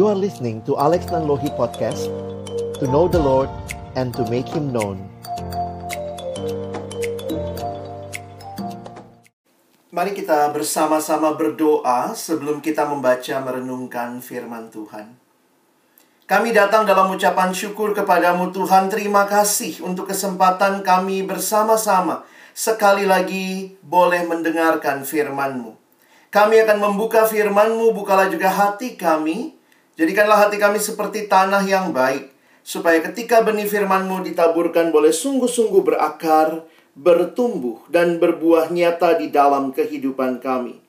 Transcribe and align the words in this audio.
You 0.00 0.08
are 0.08 0.16
listening 0.16 0.64
to 0.64 0.80
Alex 0.80 1.12
Nanlohi 1.12 1.52
Podcast 1.60 2.08
To 2.80 2.88
know 2.88 3.04
the 3.04 3.20
Lord 3.20 3.52
and 4.00 4.16
to 4.16 4.24
make 4.32 4.48
Him 4.48 4.72
known 4.72 4.96
Mari 9.92 10.16
kita 10.16 10.56
bersama-sama 10.56 11.36
berdoa 11.36 12.16
sebelum 12.16 12.64
kita 12.64 12.88
membaca 12.88 13.44
merenungkan 13.44 14.24
firman 14.24 14.72
Tuhan. 14.72 15.20
Kami 16.24 16.48
datang 16.56 16.88
dalam 16.88 17.12
ucapan 17.12 17.52
syukur 17.52 17.92
kepadamu 17.92 18.56
Tuhan. 18.56 18.88
Terima 18.88 19.28
kasih 19.28 19.84
untuk 19.84 20.08
kesempatan 20.08 20.80
kami 20.80 21.28
bersama-sama 21.28 22.24
sekali 22.56 23.04
lagi 23.04 23.76
boleh 23.84 24.24
mendengarkan 24.24 25.04
firman-Mu. 25.04 25.76
Kami 26.32 26.56
akan 26.64 26.88
membuka 26.88 27.28
firman-Mu, 27.28 27.92
bukalah 27.92 28.32
juga 28.32 28.48
hati 28.48 28.96
kami. 28.96 29.59
Jadikanlah 30.00 30.48
hati 30.48 30.56
kami 30.56 30.80
seperti 30.80 31.28
tanah 31.28 31.60
yang 31.68 31.92
baik, 31.92 32.32
supaya 32.64 33.04
ketika 33.04 33.44
benih 33.44 33.68
firman-Mu 33.68 34.24
ditaburkan 34.24 34.88
boleh 34.88 35.12
sungguh-sungguh 35.12 35.84
berakar, 35.84 36.64
bertumbuh, 36.96 37.84
dan 37.92 38.16
berbuah 38.16 38.72
nyata 38.72 39.20
di 39.20 39.28
dalam 39.28 39.76
kehidupan 39.76 40.40
kami. 40.40 40.80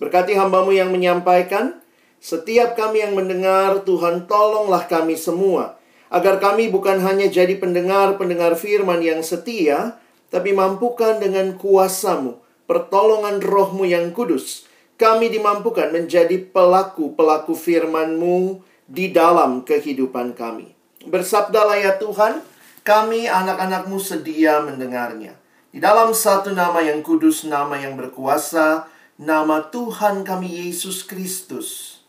Berkati 0.00 0.32
hambamu 0.40 0.72
yang 0.72 0.88
menyampaikan, 0.88 1.84
setiap 2.16 2.80
kami 2.80 3.04
yang 3.04 3.12
mendengar, 3.12 3.84
Tuhan 3.84 4.24
tolonglah 4.24 4.88
kami 4.88 5.20
semua, 5.20 5.76
agar 6.08 6.40
kami 6.40 6.72
bukan 6.72 6.96
hanya 7.04 7.28
jadi 7.28 7.60
pendengar-pendengar 7.60 8.56
firman 8.56 9.04
yang 9.04 9.20
setia, 9.20 10.00
tapi 10.32 10.56
mampukan 10.56 11.20
dengan 11.20 11.60
kuasamu, 11.60 12.40
pertolongan 12.64 13.44
rohmu 13.44 13.84
yang 13.84 14.16
kudus, 14.16 14.64
kami 15.00 15.32
dimampukan 15.32 15.88
menjadi 15.88 16.36
pelaku-pelaku 16.36 17.56
firman-Mu 17.56 18.60
di 18.84 19.08
dalam 19.08 19.64
kehidupan 19.64 20.36
kami. 20.36 20.76
Bersabdalah 21.08 21.80
ya 21.80 21.96
Tuhan, 21.96 22.44
kami 22.84 23.24
anak-anakmu 23.24 23.96
sedia 23.96 24.60
mendengarnya. 24.60 25.40
Di 25.72 25.80
dalam 25.80 26.12
satu 26.12 26.52
nama 26.52 26.84
yang 26.84 27.00
kudus, 27.00 27.48
nama 27.48 27.80
yang 27.80 27.96
berkuasa, 27.96 28.84
nama 29.16 29.64
Tuhan 29.72 30.20
kami 30.20 30.68
Yesus 30.68 31.08
Kristus 31.08 32.00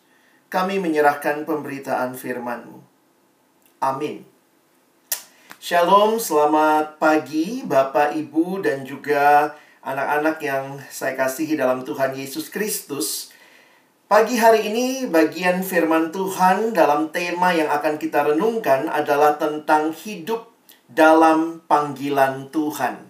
kami 0.52 0.84
menyerahkan 0.84 1.48
pemberitaan 1.48 2.12
firman-Mu. 2.12 2.84
Amin. 3.80 4.28
Shalom, 5.64 6.20
selamat 6.20 7.00
pagi 7.00 7.64
Bapak, 7.64 8.12
Ibu, 8.20 8.60
dan 8.60 8.84
juga 8.84 9.56
anak-anak 9.82 10.38
yang 10.46 10.78
saya 10.94 11.18
kasihi 11.18 11.58
dalam 11.58 11.82
Tuhan 11.82 12.14
Yesus 12.14 12.54
Kristus. 12.54 13.34
Pagi 14.06 14.38
hari 14.38 14.70
ini 14.70 15.08
bagian 15.10 15.66
firman 15.66 16.14
Tuhan 16.14 16.76
dalam 16.76 17.10
tema 17.10 17.56
yang 17.56 17.72
akan 17.72 17.98
kita 17.98 18.28
renungkan 18.34 18.92
adalah 18.92 19.40
tentang 19.42 19.96
hidup 19.96 20.52
dalam 20.86 21.64
panggilan 21.66 22.52
Tuhan. 22.52 23.10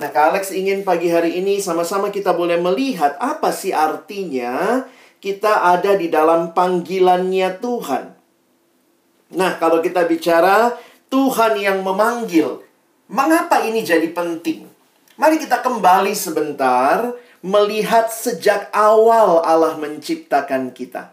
Nah, 0.00 0.08
Kak 0.10 0.34
Alex 0.34 0.50
ingin 0.50 0.82
pagi 0.82 1.12
hari 1.12 1.38
ini 1.38 1.62
sama-sama 1.62 2.10
kita 2.10 2.34
boleh 2.34 2.58
melihat 2.58 3.14
apa 3.20 3.52
sih 3.52 3.70
artinya 3.70 4.84
kita 5.20 5.76
ada 5.76 5.94
di 5.94 6.10
dalam 6.10 6.56
panggilannya 6.56 7.60
Tuhan. 7.60 8.04
Nah, 9.30 9.52
kalau 9.62 9.78
kita 9.78 10.08
bicara 10.10 10.74
Tuhan 11.06 11.54
yang 11.54 11.86
memanggil, 11.86 12.64
mengapa 13.06 13.62
ini 13.62 13.86
jadi 13.86 14.10
penting? 14.10 14.69
Mari 15.20 15.36
kita 15.36 15.60
kembali 15.60 16.16
sebentar 16.16 17.12
melihat 17.44 18.08
sejak 18.08 18.72
awal 18.72 19.44
Allah 19.44 19.76
menciptakan 19.76 20.72
kita. 20.72 21.12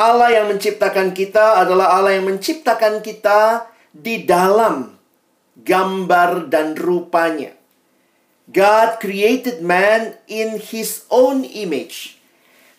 Allah 0.00 0.32
yang 0.32 0.48
menciptakan 0.48 1.12
kita 1.12 1.60
adalah 1.60 1.92
Allah 1.92 2.16
yang 2.16 2.24
menciptakan 2.24 3.04
kita 3.04 3.68
di 3.92 4.24
dalam 4.24 4.96
gambar 5.60 6.48
dan 6.48 6.72
rupanya. 6.72 7.52
God 8.48 8.96
created 8.96 9.60
man 9.60 10.16
in 10.24 10.56
his 10.56 11.04
own 11.12 11.44
image. 11.44 12.16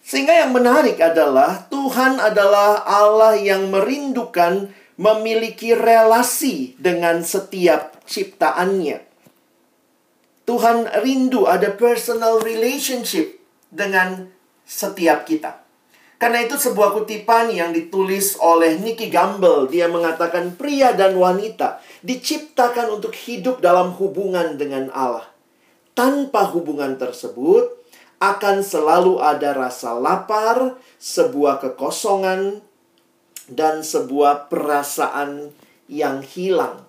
Sehingga 0.01 0.34
yang 0.34 0.50
menarik 0.50 0.97
adalah 0.97 1.69
Tuhan 1.69 2.18
adalah 2.18 2.81
Allah 2.90 3.38
yang 3.38 3.69
merindukan 3.69 4.74
memiliki 4.97 5.78
relasi 5.78 6.74
dengan 6.81 7.22
setiap 7.22 8.01
ciptaannya. 8.09 9.09
Tuhan 10.50 10.90
rindu 11.06 11.46
ada 11.46 11.70
personal 11.78 12.42
relationship 12.42 13.38
dengan 13.70 14.34
setiap 14.66 15.30
kita. 15.30 15.62
Karena 16.18 16.42
itu 16.42 16.58
sebuah 16.58 16.98
kutipan 16.98 17.54
yang 17.54 17.70
ditulis 17.70 18.34
oleh 18.42 18.82
Nicky 18.82 19.14
Gamble. 19.14 19.70
Dia 19.70 19.86
mengatakan 19.86 20.58
pria 20.58 20.98
dan 20.98 21.14
wanita 21.22 21.78
diciptakan 22.02 22.98
untuk 22.98 23.14
hidup 23.14 23.62
dalam 23.62 23.94
hubungan 24.02 24.58
dengan 24.58 24.90
Allah. 24.90 25.30
Tanpa 25.94 26.50
hubungan 26.50 26.98
tersebut, 26.98 27.70
akan 28.18 28.66
selalu 28.66 29.22
ada 29.22 29.54
rasa 29.54 29.94
lapar, 29.94 30.81
sebuah 30.98 31.62
kekosongan, 31.62 32.66
dan 33.46 33.86
sebuah 33.86 34.50
perasaan 34.50 35.54
yang 35.86 36.26
hilang. 36.26 36.88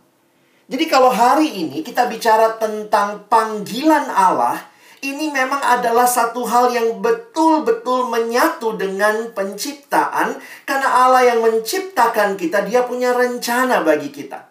Jadi, 0.70 0.86
kalau 0.86 1.10
hari 1.10 1.66
ini 1.66 1.82
kita 1.82 2.06
bicara 2.06 2.54
tentang 2.54 3.26
panggilan 3.26 4.06
Allah, 4.06 4.54
ini 5.02 5.34
memang 5.34 5.58
adalah 5.58 6.06
satu 6.06 6.46
hal 6.46 6.70
yang 6.70 7.02
betul-betul 7.02 8.06
menyatu 8.06 8.78
dengan 8.78 9.34
penciptaan, 9.34 10.38
karena 10.62 10.86
Allah 10.86 11.26
yang 11.26 11.42
menciptakan 11.42 12.38
kita, 12.38 12.62
Dia 12.70 12.86
punya 12.86 13.10
rencana 13.10 13.82
bagi 13.82 14.14
kita. 14.14 14.46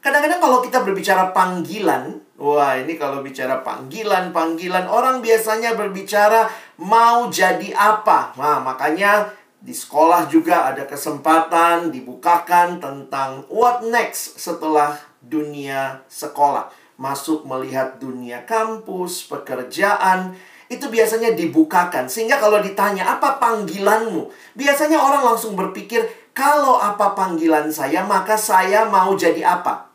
Kadang-kadang, 0.00 0.40
kalau 0.40 0.64
kita 0.64 0.80
berbicara 0.80 1.36
panggilan, 1.36 2.24
Wah, 2.42 2.74
ini 2.74 2.98
kalau 2.98 3.22
bicara 3.22 3.62
panggilan-panggilan, 3.62 4.90
orang 4.90 5.22
biasanya 5.22 5.78
berbicara 5.78 6.50
mau 6.82 7.30
jadi 7.30 7.70
apa. 7.70 8.34
Nah, 8.34 8.58
makanya 8.58 9.30
di 9.62 9.70
sekolah 9.70 10.26
juga 10.26 10.74
ada 10.74 10.82
kesempatan 10.82 11.94
dibukakan 11.94 12.82
tentang 12.82 13.46
what 13.46 13.86
next 13.86 14.42
setelah 14.42 15.11
dunia 15.22 16.02
sekolah. 16.10 16.68
Masuk 16.98 17.46
melihat 17.48 17.98
dunia 17.98 18.44
kampus, 18.44 19.26
pekerjaan, 19.26 20.36
itu 20.72 20.88
biasanya 20.88 21.36
dibukakan. 21.36 22.08
Sehingga 22.08 22.40
kalau 22.40 22.64
ditanya, 22.64 23.16
apa 23.16 23.36
panggilanmu? 23.36 24.32
Biasanya 24.56 24.96
orang 24.96 25.22
langsung 25.32 25.52
berpikir, 25.52 26.04
kalau 26.32 26.80
apa 26.80 27.12
panggilan 27.12 27.68
saya, 27.68 28.02
maka 28.08 28.40
saya 28.40 28.88
mau 28.88 29.12
jadi 29.12 29.44
apa? 29.44 29.92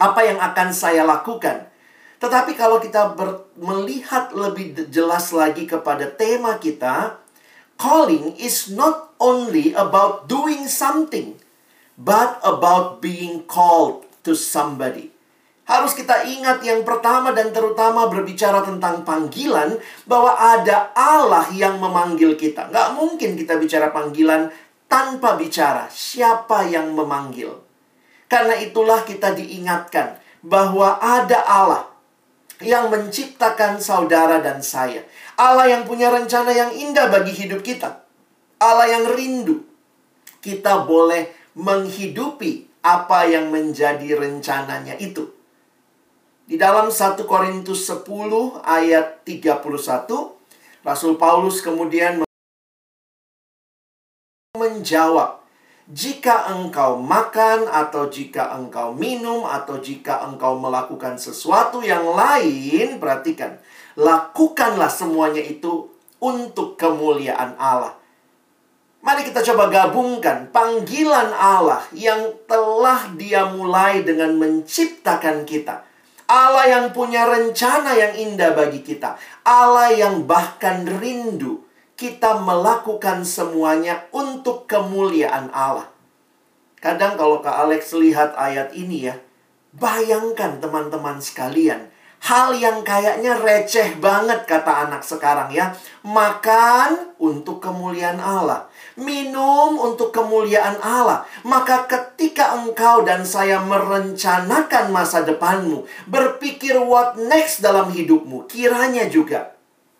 Apa 0.00 0.20
yang 0.24 0.40
akan 0.40 0.68
saya 0.72 1.04
lakukan? 1.04 1.68
Tetapi 2.18 2.56
kalau 2.58 2.82
kita 2.82 3.14
ber, 3.14 3.46
melihat 3.54 4.34
lebih 4.34 4.74
jelas 4.90 5.30
lagi 5.30 5.68
kepada 5.68 6.08
tema 6.08 6.58
kita, 6.58 7.20
calling 7.78 8.34
is 8.40 8.72
not 8.72 9.14
only 9.22 9.70
about 9.76 10.26
doing 10.26 10.66
something, 10.66 11.38
but 11.94 12.42
about 12.42 12.98
being 12.98 13.46
called 13.46 14.07
to 14.28 14.36
somebody. 14.36 15.08
Harus 15.64 15.92
kita 15.96 16.24
ingat 16.24 16.64
yang 16.64 16.84
pertama 16.84 17.32
dan 17.32 17.52
terutama 17.52 18.08
berbicara 18.08 18.64
tentang 18.64 19.04
panggilan 19.04 19.76
bahwa 20.08 20.36
ada 20.36 20.92
Allah 20.96 21.48
yang 21.52 21.76
memanggil 21.80 22.36
kita. 22.36 22.68
Nggak 22.72 22.88
mungkin 22.96 23.36
kita 23.36 23.56
bicara 23.60 23.92
panggilan 23.92 24.48
tanpa 24.88 25.36
bicara 25.36 25.88
siapa 25.92 26.64
yang 26.68 26.92
memanggil. 26.96 27.60
Karena 28.28 28.56
itulah 28.60 29.04
kita 29.04 29.36
diingatkan 29.36 30.20
bahwa 30.40 31.00
ada 31.00 31.44
Allah 31.44 31.84
yang 32.64 32.88
menciptakan 32.88 33.76
saudara 33.80 34.40
dan 34.40 34.64
saya. 34.64 35.04
Allah 35.36 35.68
yang 35.68 35.84
punya 35.84 36.08
rencana 36.08 36.52
yang 36.52 36.72
indah 36.72 37.12
bagi 37.12 37.32
hidup 37.32 37.60
kita. 37.60 38.04
Allah 38.56 38.88
yang 38.88 39.04
rindu. 39.12 39.68
Kita 40.40 40.88
boleh 40.88 41.28
menghidupi 41.60 42.67
apa 42.82 43.28
yang 43.28 43.50
menjadi 43.50 44.16
rencananya 44.16 44.94
itu. 44.98 45.28
Di 46.48 46.56
dalam 46.56 46.88
1 46.88 47.28
Korintus 47.28 47.84
10 47.84 48.08
ayat 48.64 49.20
31, 49.28 49.60
Rasul 50.80 51.20
Paulus 51.20 51.60
kemudian 51.60 52.24
menjawab, 54.56 55.44
jika 55.88 56.48
engkau 56.52 57.00
makan 57.00 57.68
atau 57.68 58.08
jika 58.08 58.56
engkau 58.56 58.96
minum 58.96 59.44
atau 59.44 59.76
jika 59.76 60.24
engkau 60.24 60.56
melakukan 60.56 61.20
sesuatu 61.20 61.84
yang 61.84 62.04
lain, 62.16 62.96
perhatikan, 62.96 63.60
lakukanlah 63.96 64.88
semuanya 64.88 65.44
itu 65.44 65.92
untuk 66.16 66.80
kemuliaan 66.80 67.60
Allah. 67.60 67.96
Mari 69.08 69.24
kita 69.24 69.40
coba 69.40 69.72
gabungkan 69.72 70.52
panggilan 70.52 71.32
Allah 71.32 71.80
yang 71.96 72.28
telah 72.44 73.08
Dia 73.16 73.48
mulai 73.48 74.04
dengan 74.04 74.36
menciptakan 74.36 75.48
kita. 75.48 75.80
Allah 76.28 76.68
yang 76.68 76.92
punya 76.92 77.24
rencana 77.24 77.96
yang 77.96 78.12
indah 78.12 78.52
bagi 78.52 78.84
kita. 78.84 79.16
Allah 79.48 79.96
yang 79.96 80.28
bahkan 80.28 80.84
rindu 80.84 81.64
kita 81.96 82.36
melakukan 82.44 83.24
semuanya 83.24 84.04
untuk 84.12 84.68
kemuliaan 84.68 85.48
Allah. 85.56 85.88
Kadang 86.76 87.16
kalau 87.16 87.40
Kak 87.40 87.64
Alex 87.64 87.96
lihat 87.96 88.36
ayat 88.36 88.76
ini 88.76 89.08
ya, 89.08 89.16
bayangkan 89.72 90.60
teman-teman 90.60 91.16
sekalian, 91.16 91.88
hal 92.28 92.52
yang 92.52 92.84
kayaknya 92.84 93.40
receh 93.40 93.96
banget 93.96 94.44
kata 94.44 94.84
anak 94.84 95.00
sekarang 95.00 95.48
ya. 95.48 95.72
Makan 96.04 97.16
untuk 97.16 97.64
kemuliaan 97.64 98.20
Allah, 98.20 98.67
minum 98.98 99.78
untuk 99.78 100.10
kemuliaan 100.10 100.82
Allah. 100.82 101.22
Maka 101.46 101.86
ketika 101.86 102.58
engkau 102.58 103.06
dan 103.06 103.22
saya 103.22 103.62
merencanakan 103.62 104.90
masa 104.90 105.22
depanmu, 105.22 105.86
berpikir 106.10 106.76
what 106.82 107.14
next 107.16 107.62
dalam 107.62 107.94
hidupmu, 107.94 108.50
kiranya 108.50 109.06
juga 109.06 109.54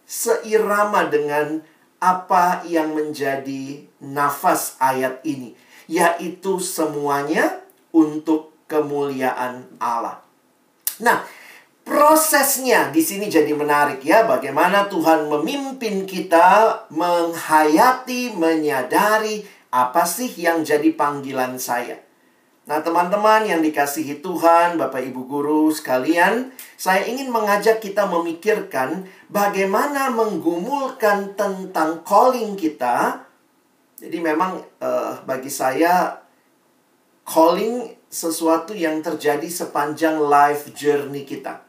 seirama 0.05 1.07
dengan 1.07 1.63
apa 2.03 2.63
yang 2.67 2.95
menjadi 2.95 3.87
nafas 4.03 4.79
ayat 4.83 5.23
ini, 5.23 5.55
yaitu 5.87 6.59
semuanya 6.59 7.63
untuk 7.95 8.55
kemuliaan 8.71 9.67
Allah. 9.79 10.23
Nah, 10.99 11.23
prosesnya 11.89 12.93
di 12.93 13.01
sini 13.01 13.33
jadi 13.33 13.57
menarik 13.57 14.05
ya, 14.05 14.29
bagaimana 14.29 14.87
Tuhan 14.93 15.33
memimpin 15.33 16.05
kita 16.05 16.85
menghayati, 16.93 18.37
menyadari 18.37 19.41
apa 19.73 20.05
sih 20.05 20.29
yang 20.37 20.61
jadi 20.61 20.93
panggilan 20.93 21.57
saya. 21.57 22.05
Nah, 22.69 22.85
teman-teman 22.85 23.49
yang 23.49 23.65
dikasihi 23.65 24.21
Tuhan, 24.21 24.77
Bapak 24.77 25.01
Ibu 25.01 25.25
guru 25.25 25.73
sekalian, 25.73 26.53
saya 26.77 27.09
ingin 27.09 27.33
mengajak 27.33 27.81
kita 27.81 28.05
memikirkan 28.05 29.09
bagaimana 29.33 30.13
menggumulkan 30.13 31.33
tentang 31.33 32.05
calling 32.05 32.61
kita. 32.61 33.25
Jadi 33.97 34.21
memang 34.21 34.61
uh, 34.85 35.17
bagi 35.25 35.49
saya 35.49 36.21
calling 37.25 37.89
sesuatu 38.13 38.77
yang 38.77 39.01
terjadi 39.01 39.49
sepanjang 39.49 40.21
life 40.21 40.69
journey 40.77 41.25
kita. 41.25 41.68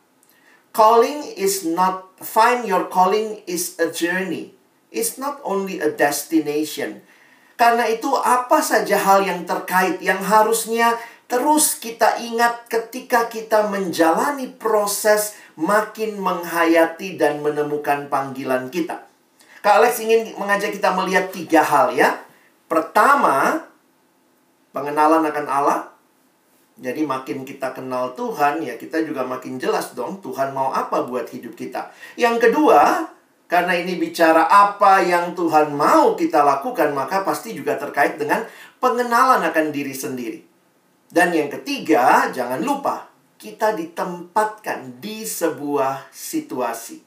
Calling 0.70 1.26
is 1.34 1.66
not 1.66 2.10
find 2.22 2.68
your 2.68 2.88
calling 2.88 3.42
is 3.50 3.76
a 3.82 3.90
journey. 3.90 4.54
It's 4.90 5.18
not 5.18 5.42
only 5.46 5.82
a 5.82 5.90
destination. 5.94 7.02
Karena 7.60 7.86
itu 7.92 8.08
apa 8.16 8.64
saja 8.64 8.96
hal 8.96 9.28
yang 9.28 9.44
terkait 9.44 10.00
yang 10.00 10.24
harusnya 10.24 10.96
terus 11.30 11.78
kita 11.78 12.18
ingat 12.18 12.66
ketika 12.72 13.28
kita 13.30 13.68
menjalani 13.68 14.50
proses 14.50 15.38
makin 15.60 16.18
menghayati 16.18 17.20
dan 17.20 17.44
menemukan 17.44 18.08
panggilan 18.08 18.72
kita. 18.72 19.06
Kak 19.60 19.84
Alex 19.84 20.00
ingin 20.00 20.34
mengajak 20.40 20.72
kita 20.72 20.96
melihat 20.96 21.36
tiga 21.36 21.60
hal 21.60 21.92
ya. 21.92 22.24
Pertama, 22.72 23.68
pengenalan 24.72 25.28
akan 25.28 25.48
Allah. 25.52 25.80
Jadi 26.80 27.04
makin 27.04 27.44
kita 27.44 27.76
kenal 27.76 28.16
Tuhan, 28.16 28.64
ya 28.64 28.80
kita 28.80 29.04
juga 29.04 29.28
makin 29.28 29.60
jelas 29.60 29.92
dong 29.92 30.24
Tuhan 30.24 30.56
mau 30.56 30.72
apa 30.72 31.04
buat 31.04 31.28
hidup 31.28 31.52
kita. 31.60 31.92
Yang 32.16 32.48
kedua, 32.48 33.04
karena 33.52 33.76
ini 33.76 34.00
bicara 34.00 34.48
apa 34.48 35.04
yang 35.04 35.36
Tuhan 35.36 35.76
mau 35.76 36.16
kita 36.16 36.40
lakukan, 36.40 36.96
maka 36.96 37.28
pasti 37.28 37.52
juga 37.52 37.76
terkait 37.76 38.16
dengan 38.16 38.48
pengenalan 38.80 39.44
akan 39.44 39.76
diri 39.76 39.92
sendiri. 39.92 40.40
Dan 41.12 41.36
yang 41.36 41.52
ketiga, 41.52 42.32
jangan 42.32 42.64
lupa, 42.64 43.12
kita 43.36 43.76
ditempatkan 43.76 45.04
di 45.04 45.28
sebuah 45.28 46.08
situasi. 46.16 47.04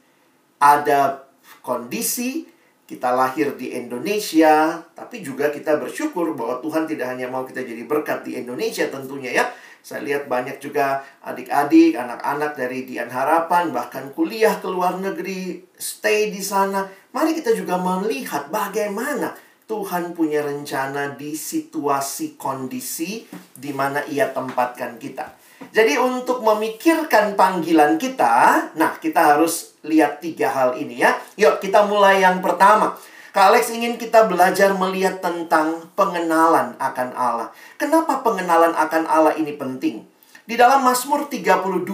Ada 0.60 1.24
kondisi, 1.64 2.44
kita 2.92 3.16
lahir 3.16 3.56
di 3.56 3.72
Indonesia, 3.72 4.84
tapi 4.92 5.24
juga 5.24 5.48
kita 5.48 5.80
bersyukur 5.80 6.36
bahwa 6.36 6.60
Tuhan 6.60 6.84
tidak 6.84 7.16
hanya 7.16 7.32
mau 7.32 7.48
kita 7.48 7.64
jadi 7.64 7.88
berkat 7.88 8.28
di 8.28 8.36
Indonesia 8.36 8.84
tentunya 8.92 9.32
ya, 9.32 9.48
saya 9.82 10.04
lihat 10.04 10.28
banyak 10.28 10.62
juga 10.62 11.02
adik-adik, 11.24 11.98
anak-anak 11.98 12.54
dari 12.54 12.84
Dian 12.84 13.08
Harapan, 13.08 13.74
bahkan 13.74 14.14
kuliah 14.14 14.60
ke 14.62 14.68
luar 14.70 15.00
negeri, 15.00 15.64
stay 15.74 16.30
di 16.30 16.38
sana. 16.38 16.86
Mari 17.10 17.34
kita 17.34 17.50
juga 17.56 17.80
melihat 17.82 18.46
bagaimana 18.52 19.34
Tuhan 19.66 20.14
punya 20.14 20.46
rencana 20.46 21.18
di 21.18 21.34
situasi 21.34 22.38
kondisi 22.38 23.26
di 23.56 23.74
mana 23.74 24.06
ia 24.06 24.30
tempatkan 24.30 25.02
kita. 25.02 25.41
Jadi 25.70 25.94
untuk 26.00 26.42
memikirkan 26.42 27.38
panggilan 27.38 27.94
kita, 28.00 28.68
nah 28.74 28.98
kita 28.98 29.36
harus 29.36 29.78
lihat 29.86 30.18
tiga 30.18 30.50
hal 30.50 30.74
ini 30.74 30.98
ya. 30.98 31.14
Yuk 31.38 31.62
kita 31.62 31.86
mulai 31.86 32.24
yang 32.24 32.42
pertama. 32.42 32.98
Kak 33.32 33.48
Alex 33.48 33.72
ingin 33.72 33.96
kita 33.96 34.28
belajar 34.28 34.76
melihat 34.76 35.24
tentang 35.24 35.88
pengenalan 35.96 36.76
akan 36.76 37.08
Allah. 37.16 37.48
Kenapa 37.80 38.20
pengenalan 38.20 38.76
akan 38.76 39.08
Allah 39.08 39.32
ini 39.40 39.56
penting? 39.56 40.04
Di 40.44 40.52
dalam 40.60 40.84
Mazmur 40.84 41.32
32 41.32 41.88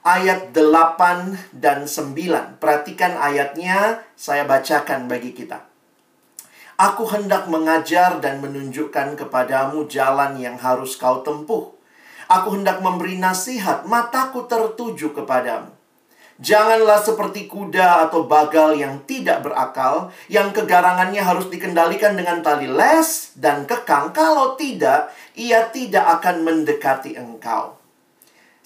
ayat 0.00 0.56
8 0.56 1.52
dan 1.52 1.84
9. 1.84 2.56
Perhatikan 2.56 3.20
ayatnya, 3.20 4.00
saya 4.16 4.48
bacakan 4.48 5.12
bagi 5.12 5.36
kita. 5.36 5.60
Aku 6.80 7.04
hendak 7.04 7.52
mengajar 7.52 8.16
dan 8.24 8.40
menunjukkan 8.40 9.12
kepadamu 9.20 9.84
jalan 9.92 10.40
yang 10.40 10.56
harus 10.56 10.96
kau 10.96 11.20
tempuh. 11.20 11.75
Aku 12.26 12.58
hendak 12.58 12.82
memberi 12.82 13.14
nasihat, 13.18 13.86
mataku 13.86 14.50
tertuju 14.50 15.14
kepadamu. 15.14 15.70
Janganlah 16.36 17.00
seperti 17.00 17.48
kuda 17.48 18.10
atau 18.10 18.28
bagal 18.28 18.76
yang 18.76 19.00
tidak 19.08 19.40
berakal, 19.40 20.12
yang 20.28 20.52
kegarangannya 20.52 21.24
harus 21.24 21.48
dikendalikan 21.48 22.12
dengan 22.12 22.44
tali 22.44 22.68
les 22.68 23.32
dan 23.40 23.64
kekang. 23.64 24.12
Kalau 24.12 24.52
tidak, 24.52 25.08
ia 25.32 25.64
tidak 25.72 26.04
akan 26.20 26.44
mendekati 26.44 27.16
engkau. 27.16 27.80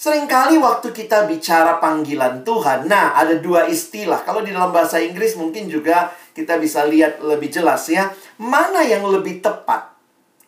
Seringkali 0.00 0.56
waktu 0.56 0.96
kita 0.96 1.28
bicara 1.28 1.76
panggilan 1.76 2.40
Tuhan, 2.42 2.88
nah 2.88 3.12
ada 3.14 3.36
dua 3.36 3.68
istilah. 3.68 4.24
Kalau 4.24 4.40
di 4.40 4.50
dalam 4.50 4.72
bahasa 4.72 4.96
Inggris 4.96 5.36
mungkin 5.36 5.68
juga 5.68 6.10
kita 6.32 6.56
bisa 6.56 6.88
lihat 6.88 7.20
lebih 7.20 7.52
jelas 7.52 7.84
ya. 7.86 8.08
Mana 8.40 8.80
yang 8.80 9.04
lebih 9.04 9.44
tepat? 9.44 9.89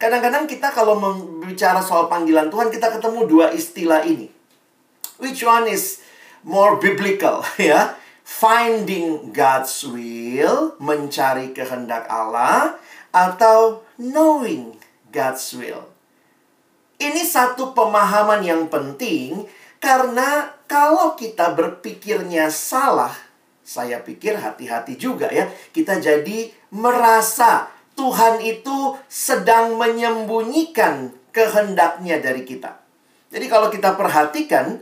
Kadang-kadang 0.03 0.51
kita 0.51 0.75
kalau 0.75 0.99
bicara 1.47 1.79
soal 1.79 2.11
panggilan 2.11 2.51
Tuhan, 2.51 2.75
kita 2.75 2.91
ketemu 2.99 3.23
dua 3.31 3.55
istilah 3.55 4.03
ini. 4.03 4.27
Which 5.23 5.47
one 5.47 5.71
is 5.71 6.03
more 6.43 6.83
biblical 6.83 7.47
ya. 7.71 7.95
Finding 8.27 9.31
God's 9.31 9.87
will, 9.87 10.75
mencari 10.83 11.55
kehendak 11.55 12.11
Allah 12.11 12.75
atau 13.15 13.87
knowing 13.95 14.75
God's 15.15 15.47
will. 15.55 15.87
Ini 16.99 17.23
satu 17.23 17.71
pemahaman 17.71 18.43
yang 18.43 18.67
penting 18.67 19.47
karena 19.79 20.51
kalau 20.67 21.15
kita 21.15 21.55
berpikirnya 21.55 22.51
salah, 22.51 23.15
saya 23.63 24.03
pikir 24.03 24.35
hati-hati 24.35 24.99
juga 24.99 25.31
ya. 25.31 25.47
Kita 25.71 26.03
jadi 26.03 26.51
merasa 26.75 27.71
Tuhan 27.93 28.41
itu 28.41 28.97
sedang 29.07 29.77
menyembunyikan 29.77 31.13
kehendaknya 31.33 32.21
dari 32.21 32.43
kita. 32.45 32.81
Jadi 33.33 33.47
kalau 33.49 33.73
kita 33.73 33.97
perhatikan, 33.97 34.81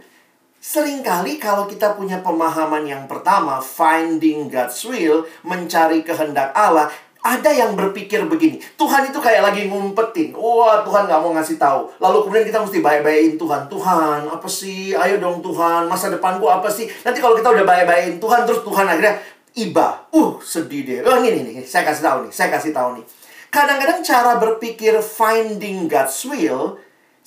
Seringkali 0.61 1.40
kalau 1.40 1.64
kita 1.64 1.97
punya 1.97 2.21
pemahaman 2.21 2.85
yang 2.85 3.09
pertama, 3.09 3.64
finding 3.64 4.52
God's 4.52 4.85
will, 4.85 5.25
mencari 5.40 6.05
kehendak 6.05 6.52
Allah, 6.52 6.93
ada 7.25 7.49
yang 7.49 7.73
berpikir 7.73 8.29
begini, 8.29 8.61
Tuhan 8.76 9.09
itu 9.09 9.17
kayak 9.25 9.40
lagi 9.40 9.73
ngumpetin. 9.73 10.37
Wah, 10.37 10.85
Tuhan 10.85 11.09
nggak 11.09 11.21
mau 11.25 11.33
ngasih 11.33 11.57
tahu. 11.57 11.88
Lalu 11.97 12.17
kemudian 12.29 12.47
kita 12.52 12.61
mesti 12.61 12.76
baik-baikin 12.85 13.40
Tuhan. 13.40 13.73
Tuhan, 13.73 14.21
apa 14.29 14.49
sih? 14.52 14.93
Ayo 14.93 15.17
dong 15.17 15.40
Tuhan, 15.40 15.88
masa 15.88 16.12
depanku 16.12 16.45
apa 16.45 16.69
sih? 16.69 16.93
Nanti 17.09 17.25
kalau 17.25 17.40
kita 17.40 17.57
udah 17.57 17.64
baik-baikin 17.64 18.21
Tuhan, 18.21 18.45
terus 18.45 18.61
Tuhan 18.61 18.85
akhirnya 18.85 19.17
iba. 19.57 20.07
Uh, 20.14 20.38
sedih 20.42 20.83
deh. 20.87 20.99
Oh, 21.02 21.19
ini, 21.19 21.42
nih, 21.42 21.66
saya 21.66 21.87
kasih 21.88 22.04
tahu 22.04 22.19
nih, 22.28 22.33
saya 22.33 22.49
kasih 22.52 22.73
tahu 22.75 23.00
nih. 23.00 23.04
Kadang-kadang 23.50 24.00
cara 24.07 24.38
berpikir 24.38 24.95
finding 25.02 25.90
God's 25.90 26.23
will 26.23 26.78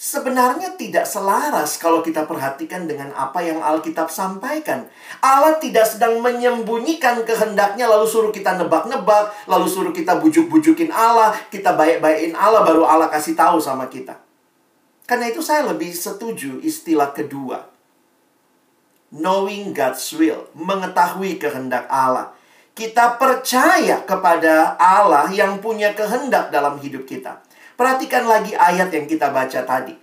sebenarnya 0.03 0.75
tidak 0.75 1.05
selaras 1.07 1.77
kalau 1.79 2.03
kita 2.03 2.27
perhatikan 2.27 2.87
dengan 2.87 3.11
apa 3.15 3.43
yang 3.43 3.59
Alkitab 3.59 4.07
sampaikan. 4.07 4.87
Allah 5.23 5.59
tidak 5.59 5.87
sedang 5.87 6.19
menyembunyikan 6.19 7.23
kehendaknya 7.23 7.87
lalu 7.87 8.07
suruh 8.07 8.31
kita 8.31 8.55
nebak-nebak, 8.59 9.31
lalu 9.47 9.67
suruh 9.67 9.91
kita 9.91 10.19
bujuk-bujukin 10.19 10.91
Allah, 10.91 11.35
kita 11.51 11.75
baik-baikin 11.75 12.35
Allah 12.35 12.63
baru 12.63 12.87
Allah 12.87 13.11
kasih 13.11 13.35
tahu 13.37 13.59
sama 13.59 13.87
kita. 13.87 14.19
Karena 15.03 15.27
itu 15.27 15.43
saya 15.43 15.67
lebih 15.67 15.91
setuju 15.91 16.63
istilah 16.63 17.11
kedua. 17.11 17.72
Knowing 19.13 19.77
God's 19.77 20.09
will, 20.17 20.49
mengetahui 20.57 21.37
kehendak 21.37 21.85
Allah. 21.85 22.33
Kita 22.73 23.21
percaya 23.21 24.01
kepada 24.01 24.73
Allah 24.81 25.29
yang 25.29 25.61
punya 25.61 25.93
kehendak 25.93 26.49
dalam 26.49 26.81
hidup 26.81 27.05
kita. 27.05 27.45
Perhatikan 27.77 28.25
lagi 28.25 28.57
ayat 28.57 28.89
yang 28.89 29.05
kita 29.05 29.29
baca 29.29 29.61
tadi. 29.61 29.93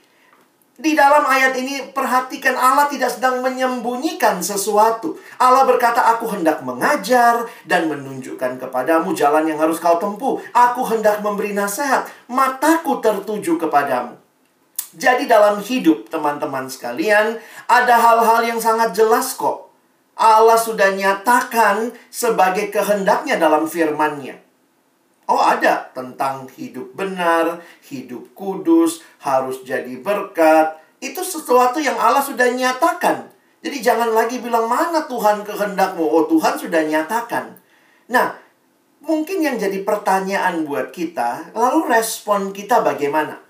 Di 0.78 0.94
dalam 0.94 1.26
ayat 1.26 1.58
ini 1.58 1.90
perhatikan 1.90 2.54
Allah 2.54 2.86
tidak 2.86 3.10
sedang 3.10 3.42
menyembunyikan 3.42 4.38
sesuatu. 4.38 5.18
Allah 5.42 5.66
berkata, 5.66 6.06
"Aku 6.14 6.30
hendak 6.30 6.62
mengajar 6.62 7.50
dan 7.66 7.90
menunjukkan 7.90 8.62
kepadamu 8.62 9.10
jalan 9.12 9.50
yang 9.50 9.58
harus 9.58 9.82
kau 9.82 9.98
tempuh. 9.98 10.38
Aku 10.54 10.86
hendak 10.86 11.18
memberi 11.20 11.50
nasihat, 11.50 12.06
mataku 12.30 13.02
tertuju 13.02 13.58
kepadamu." 13.58 14.19
Jadi 14.90 15.30
dalam 15.30 15.62
hidup 15.62 16.10
teman-teman 16.10 16.66
sekalian, 16.66 17.38
ada 17.70 17.94
hal-hal 17.94 18.42
yang 18.42 18.58
sangat 18.58 18.90
jelas 18.90 19.38
kok. 19.38 19.70
Allah 20.18 20.58
sudah 20.58 20.90
nyatakan 20.92 21.94
sebagai 22.10 22.74
kehendaknya 22.74 23.38
dalam 23.38 23.70
firman-Nya. 23.70 24.36
Oh 25.30 25.38
ada 25.38 25.86
tentang 25.94 26.50
hidup 26.58 26.98
benar, 26.98 27.62
hidup 27.86 28.34
kudus, 28.34 29.06
harus 29.22 29.62
jadi 29.62 29.94
berkat. 30.02 30.74
Itu 30.98 31.22
sesuatu 31.22 31.78
yang 31.78 31.94
Allah 31.94 32.20
sudah 32.20 32.50
nyatakan. 32.50 33.30
Jadi 33.62 33.78
jangan 33.78 34.10
lagi 34.10 34.42
bilang 34.42 34.66
mana 34.66 35.06
Tuhan 35.06 35.46
kehendakmu. 35.46 36.02
Oh 36.02 36.26
Tuhan 36.26 36.58
sudah 36.58 36.82
nyatakan. 36.82 37.62
Nah, 38.10 38.34
mungkin 39.06 39.38
yang 39.38 39.54
jadi 39.54 39.86
pertanyaan 39.86 40.66
buat 40.66 40.90
kita, 40.90 41.54
lalu 41.54 41.94
respon 41.94 42.50
kita 42.50 42.82
bagaimana? 42.82 43.49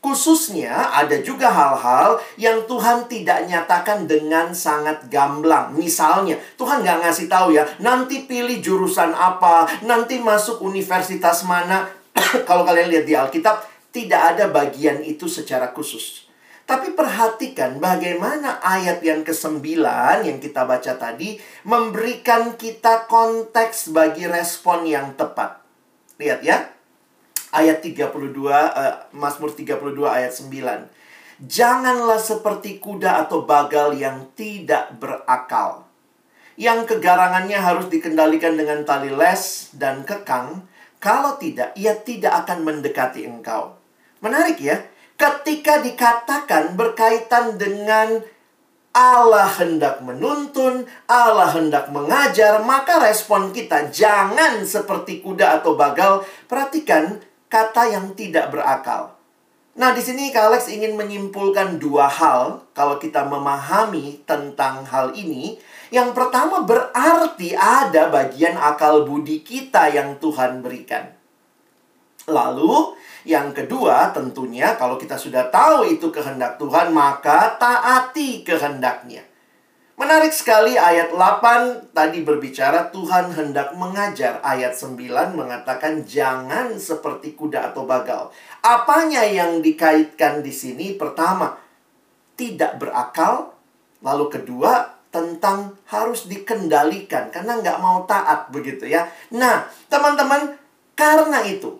Khususnya 0.00 0.96
ada 0.96 1.20
juga 1.20 1.52
hal-hal 1.52 2.16
yang 2.40 2.64
Tuhan 2.64 3.04
tidak 3.04 3.44
nyatakan 3.44 4.08
dengan 4.08 4.56
sangat 4.56 5.12
gamblang. 5.12 5.76
Misalnya, 5.76 6.40
Tuhan 6.56 6.80
nggak 6.80 7.04
ngasih 7.04 7.28
tahu 7.28 7.52
ya, 7.52 7.68
nanti 7.84 8.24
pilih 8.24 8.64
jurusan 8.64 9.12
apa, 9.12 9.68
nanti 9.84 10.16
masuk 10.16 10.64
universitas 10.64 11.44
mana. 11.44 11.92
Kalau 12.48 12.64
kalian 12.64 12.88
lihat 12.88 13.04
di 13.04 13.12
Alkitab, 13.12 13.60
tidak 13.92 14.34
ada 14.34 14.48
bagian 14.48 15.04
itu 15.04 15.28
secara 15.28 15.68
khusus. 15.76 16.24
Tapi 16.64 16.96
perhatikan 16.96 17.76
bagaimana 17.76 18.62
ayat 18.64 19.04
yang 19.04 19.20
ke-9 19.20 19.84
yang 20.24 20.38
kita 20.40 20.64
baca 20.64 20.96
tadi 20.96 21.36
memberikan 21.68 22.56
kita 22.56 23.04
konteks 23.04 23.92
bagi 23.92 24.24
respon 24.24 24.88
yang 24.88 25.12
tepat. 25.18 25.60
Lihat 26.16 26.40
ya 26.40 26.79
ayat 27.50 27.82
32 27.82 28.10
uh, 28.46 29.10
Mazmur 29.14 29.50
32 29.54 29.76
ayat 30.06 30.32
9. 30.34 31.00
Janganlah 31.40 32.20
seperti 32.20 32.76
kuda 32.76 33.24
atau 33.26 33.48
bagal 33.48 33.96
yang 33.96 34.28
tidak 34.36 34.92
berakal. 35.00 35.88
Yang 36.60 36.92
kegarangannya 36.92 37.56
harus 37.56 37.88
dikendalikan 37.88 38.60
dengan 38.60 38.84
tali 38.84 39.08
les 39.08 39.72
dan 39.72 40.04
kekang. 40.04 40.68
Kalau 41.00 41.40
tidak, 41.40 41.72
ia 41.80 41.96
tidak 41.96 42.44
akan 42.44 42.60
mendekati 42.60 43.24
engkau. 43.24 43.80
Menarik 44.20 44.60
ya. 44.60 44.84
Ketika 45.16 45.80
dikatakan 45.80 46.76
berkaitan 46.76 47.56
dengan 47.56 48.20
Allah 48.90 49.46
hendak 49.56 50.02
menuntun, 50.02 50.84
Allah 51.08 51.54
hendak 51.54 51.88
mengajar, 51.94 52.60
maka 52.60 52.98
respon 53.00 53.54
kita 53.54 53.88
jangan 53.88 54.60
seperti 54.66 55.22
kuda 55.22 55.62
atau 55.62 55.78
bagal. 55.78 56.26
Perhatikan, 56.50 57.22
kata 57.50 57.90
yang 57.90 58.14
tidak 58.14 58.54
berakal. 58.54 59.20
Nah, 59.74 59.94
di 59.94 60.02
sini 60.02 60.34
Kak 60.34 60.66
ingin 60.66 60.98
menyimpulkan 60.98 61.78
dua 61.78 62.10
hal 62.10 62.68
kalau 62.74 62.98
kita 62.98 63.26
memahami 63.26 64.22
tentang 64.26 64.82
hal 64.86 65.14
ini. 65.14 65.58
Yang 65.90 66.14
pertama 66.14 66.62
berarti 66.62 67.54
ada 67.54 68.10
bagian 68.10 68.54
akal 68.54 69.02
budi 69.02 69.42
kita 69.42 69.90
yang 69.90 70.18
Tuhan 70.22 70.62
berikan. 70.62 71.10
Lalu, 72.30 72.94
yang 73.26 73.50
kedua 73.50 74.14
tentunya 74.14 74.78
kalau 74.78 74.94
kita 74.94 75.18
sudah 75.18 75.50
tahu 75.50 75.86
itu 75.86 76.12
kehendak 76.14 76.58
Tuhan, 76.58 76.94
maka 76.94 77.58
taati 77.58 78.46
kehendaknya. 78.46 79.29
Menarik 80.00 80.32
sekali 80.32 80.80
ayat 80.80 81.12
8 81.12 81.92
tadi 81.92 82.24
berbicara 82.24 82.88
Tuhan 82.88 83.36
hendak 83.36 83.76
mengajar. 83.76 84.40
Ayat 84.40 84.72
9 84.72 84.96
mengatakan 85.36 86.08
jangan 86.08 86.72
seperti 86.80 87.36
kuda 87.36 87.68
atau 87.68 87.84
bagal. 87.84 88.32
Apanya 88.64 89.28
yang 89.28 89.60
dikaitkan 89.60 90.40
di 90.40 90.56
sini? 90.56 90.96
Pertama, 90.96 91.52
tidak 92.32 92.80
berakal. 92.80 93.52
Lalu 94.00 94.40
kedua, 94.40 94.88
tentang 95.12 95.76
harus 95.92 96.24
dikendalikan. 96.24 97.28
Karena 97.28 97.60
nggak 97.60 97.84
mau 97.84 98.08
taat 98.08 98.48
begitu 98.48 98.88
ya. 98.88 99.04
Nah, 99.36 99.68
teman-teman, 99.92 100.56
karena 100.96 101.44
itu 101.44 101.76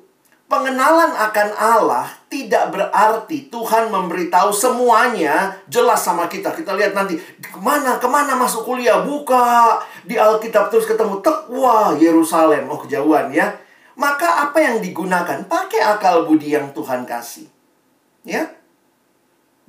Pengenalan 0.51 1.15
akan 1.15 1.49
Allah 1.55 2.11
tidak 2.27 2.75
berarti 2.75 3.47
Tuhan 3.55 3.87
memberitahu 3.87 4.51
semuanya 4.51 5.55
jelas 5.71 6.03
sama 6.03 6.27
kita. 6.27 6.51
Kita 6.51 6.75
lihat 6.75 6.91
nanti 6.91 7.23
ke 7.39 7.55
mana 7.63 8.03
ke 8.03 8.09
mana 8.11 8.35
masuk 8.35 8.67
kuliah 8.67 8.99
buka 9.07 9.79
di 10.03 10.19
Alkitab 10.19 10.75
terus 10.75 10.91
ketemu 10.91 11.23
tekwa 11.23 11.95
Yerusalem. 11.95 12.67
Oh 12.67 12.83
kejauhan 12.83 13.31
ya. 13.31 13.55
Maka 13.95 14.51
apa 14.51 14.59
yang 14.59 14.83
digunakan? 14.83 15.47
Pakai 15.47 15.87
akal 15.87 16.27
budi 16.27 16.51
yang 16.51 16.75
Tuhan 16.75 17.07
kasih. 17.07 17.47
Ya. 18.27 18.51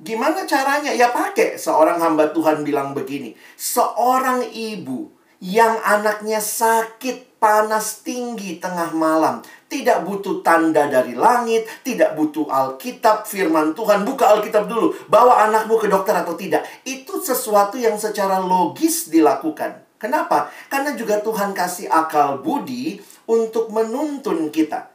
Gimana 0.02 0.42
caranya? 0.50 0.90
Ya 0.90 1.14
pakai. 1.14 1.62
Seorang 1.62 2.02
hamba 2.02 2.34
Tuhan 2.34 2.66
bilang 2.66 2.90
begini. 2.90 3.38
Seorang 3.54 4.50
ibu 4.50 5.14
yang 5.38 5.78
anaknya 5.86 6.42
sakit 6.42 7.38
panas 7.42 8.06
tinggi 8.06 8.62
tengah 8.62 8.94
malam 8.94 9.42
tidak 9.72 10.04
butuh 10.04 10.44
tanda 10.44 10.84
dari 10.92 11.16
langit, 11.16 11.64
tidak 11.80 12.12
butuh 12.12 12.44
Alkitab, 12.52 13.24
firman 13.24 13.72
Tuhan. 13.72 14.04
Buka 14.04 14.36
Alkitab 14.36 14.68
dulu, 14.68 14.92
bawa 15.08 15.48
anakmu 15.48 15.80
ke 15.80 15.88
dokter 15.88 16.12
atau 16.12 16.36
tidak. 16.36 16.68
Itu 16.84 17.24
sesuatu 17.24 17.80
yang 17.80 17.96
secara 17.96 18.36
logis 18.36 19.08
dilakukan. 19.08 19.80
Kenapa? 19.96 20.52
Karena 20.68 20.92
juga 20.92 21.24
Tuhan 21.24 21.56
kasih 21.56 21.88
akal 21.88 22.44
budi 22.44 23.00
untuk 23.24 23.72
menuntun 23.72 24.52
kita. 24.52 24.92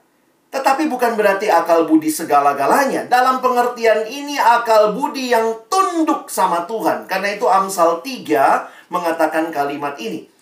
Tetapi 0.48 0.88
bukan 0.88 1.18
berarti 1.18 1.50
akal 1.50 1.90
budi 1.90 2.14
segala-galanya. 2.14 3.10
Dalam 3.10 3.42
pengertian 3.42 4.06
ini 4.08 4.38
akal 4.38 4.94
budi 4.94 5.34
yang 5.34 5.66
tunduk 5.68 6.30
sama 6.30 6.64
Tuhan. 6.70 7.10
Karena 7.10 7.34
itu 7.36 7.50
Amsal 7.50 8.00
3 8.00 8.94
mengatakan 8.94 9.50
kalimat 9.52 9.98
ini. 10.00 10.37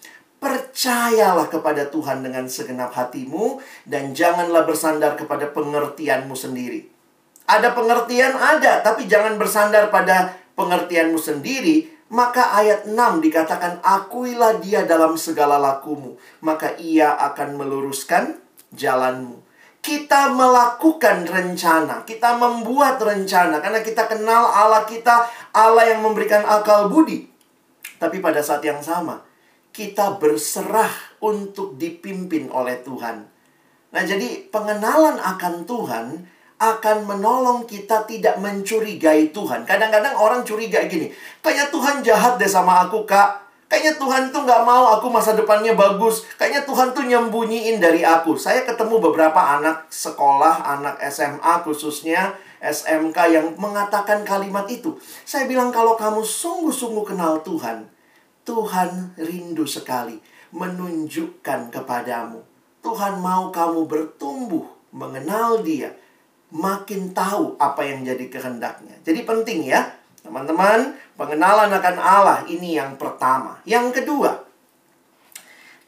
Percayalah 0.45 1.49
kepada 1.49 1.89
Tuhan 1.89 2.21
dengan 2.21 2.45
segenap 2.45 2.93
hatimu 2.93 3.57
dan 3.89 4.13
janganlah 4.13 4.61
bersandar 4.69 5.17
kepada 5.17 5.49
pengertianmu 5.49 6.37
sendiri. 6.37 6.85
Ada 7.49 7.73
pengertian 7.73 8.37
ada, 8.37 8.85
tapi 8.85 9.09
jangan 9.09 9.41
bersandar 9.41 9.89
pada 9.89 10.37
pengertianmu 10.53 11.17
sendiri. 11.17 11.89
Maka 12.13 12.53
ayat 12.61 12.85
6 12.85 13.25
dikatakan, 13.25 13.81
Akuilah 13.81 14.61
dia 14.61 14.85
dalam 14.85 15.17
segala 15.17 15.57
lakumu, 15.57 16.21
maka 16.45 16.77
ia 16.77 17.17
akan 17.17 17.57
meluruskan 17.57 18.37
jalanmu. 18.69 19.41
Kita 19.81 20.29
melakukan 20.29 21.25
rencana, 21.25 22.05
kita 22.05 22.37
membuat 22.37 23.01
rencana, 23.01 23.65
karena 23.65 23.81
kita 23.81 24.05
kenal 24.05 24.45
Allah 24.45 24.85
kita, 24.85 25.25
Allah 25.57 25.89
yang 25.89 26.05
memberikan 26.05 26.45
akal 26.45 26.85
budi. 26.93 27.25
Tapi 27.97 28.21
pada 28.21 28.45
saat 28.45 28.61
yang 28.61 28.81
sama, 28.85 29.25
kita 29.75 30.15
berserah 30.15 31.19
untuk 31.19 31.75
dipimpin 31.75 32.47
oleh 32.47 32.79
Tuhan. 32.79 33.27
Nah, 33.91 34.03
jadi 34.07 34.47
pengenalan 34.47 35.19
akan 35.19 35.67
Tuhan 35.67 36.05
akan 36.55 36.97
menolong 37.03 37.67
kita 37.67 38.07
tidak 38.07 38.39
mencurigai 38.39 39.35
Tuhan. 39.35 39.67
Kadang-kadang 39.67 40.15
orang 40.15 40.47
curiga 40.47 40.87
gini, 40.87 41.11
kayaknya 41.43 41.67
Tuhan 41.67 41.95
jahat 41.99 42.39
deh 42.39 42.47
sama 42.47 42.87
aku, 42.87 43.03
Kak. 43.03 43.43
Kayaknya 43.65 43.97
Tuhan 43.97 44.23
tuh 44.29 44.45
nggak 44.45 44.61
mau 44.63 44.93
aku 44.95 45.11
masa 45.11 45.35
depannya 45.35 45.75
bagus. 45.75 46.23
Kayaknya 46.37 46.63
Tuhan 46.63 46.87
tuh 46.95 47.03
nyembunyiin 47.03 47.81
dari 47.81 48.05
aku. 48.05 48.37
Saya 48.39 48.63
ketemu 48.63 49.03
beberapa 49.03 49.41
anak 49.41 49.89
sekolah, 49.91 50.63
anak 50.79 51.01
SMA 51.11 51.65
khususnya, 51.65 52.37
SMK 52.61 53.17
yang 53.35 53.47
mengatakan 53.57 54.23
kalimat 54.23 54.69
itu. 54.69 54.95
Saya 55.27 55.49
bilang 55.49 55.73
kalau 55.73 55.97
kamu 55.97 56.23
sungguh-sungguh 56.23 57.03
kenal 57.03 57.41
Tuhan, 57.41 57.89
Tuhan 58.45 59.17
rindu 59.17 59.65
sekali 59.65 60.21
menunjukkan 60.53 61.73
kepadamu. 61.73 62.39
Tuhan 62.85 63.17
mau 63.17 63.49
kamu 63.49 63.89
bertumbuh, 63.89 64.63
mengenal 64.93 65.65
Dia, 65.65 65.89
makin 66.53 67.11
tahu 67.11 67.57
apa 67.57 67.81
yang 67.81 68.05
jadi 68.05 68.29
kehendaknya. 68.29 69.01
Jadi 69.01 69.25
penting 69.25 69.65
ya, 69.65 69.89
teman-teman, 70.21 70.93
pengenalan 71.17 71.73
akan 71.73 71.97
Allah 71.97 72.39
ini 72.45 72.77
yang 72.77 72.95
pertama. 73.01 73.57
Yang 73.65 73.99
kedua, 74.01 74.45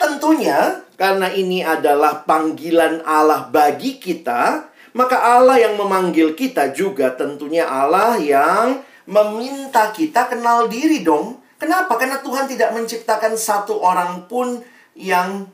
tentunya 0.02 0.82
karena 0.98 1.30
ini 1.30 1.62
adalah 1.62 2.26
panggilan 2.26 3.06
Allah 3.06 3.48
bagi 3.54 4.02
kita, 4.02 4.74
maka 4.98 5.22
Allah 5.22 5.62
yang 5.62 5.78
memanggil 5.78 6.34
kita 6.34 6.74
juga 6.74 7.14
tentunya 7.14 7.70
Allah 7.70 8.18
yang 8.18 8.82
meminta 9.06 9.94
kita 9.94 10.26
kenal 10.26 10.66
diri 10.66 11.06
dong. 11.06 11.47
Kenapa? 11.58 11.98
Karena 11.98 12.22
Tuhan 12.22 12.46
tidak 12.46 12.70
menciptakan 12.74 13.34
satu 13.34 13.82
orang 13.82 14.30
pun 14.30 14.62
yang 14.94 15.50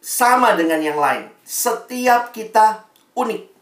sama 0.00 0.52
dengan 0.54 0.80
yang 0.84 1.00
lain. 1.00 1.32
Setiap 1.42 2.30
kita 2.30 2.84
unik. 3.16 3.56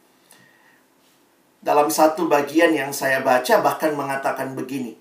dalam 1.65 1.89
satu 1.89 2.29
bagian 2.29 2.77
yang 2.77 2.93
saya 2.93 3.25
baca 3.25 3.65
bahkan 3.65 3.97
mengatakan 3.97 4.53
begini. 4.53 5.01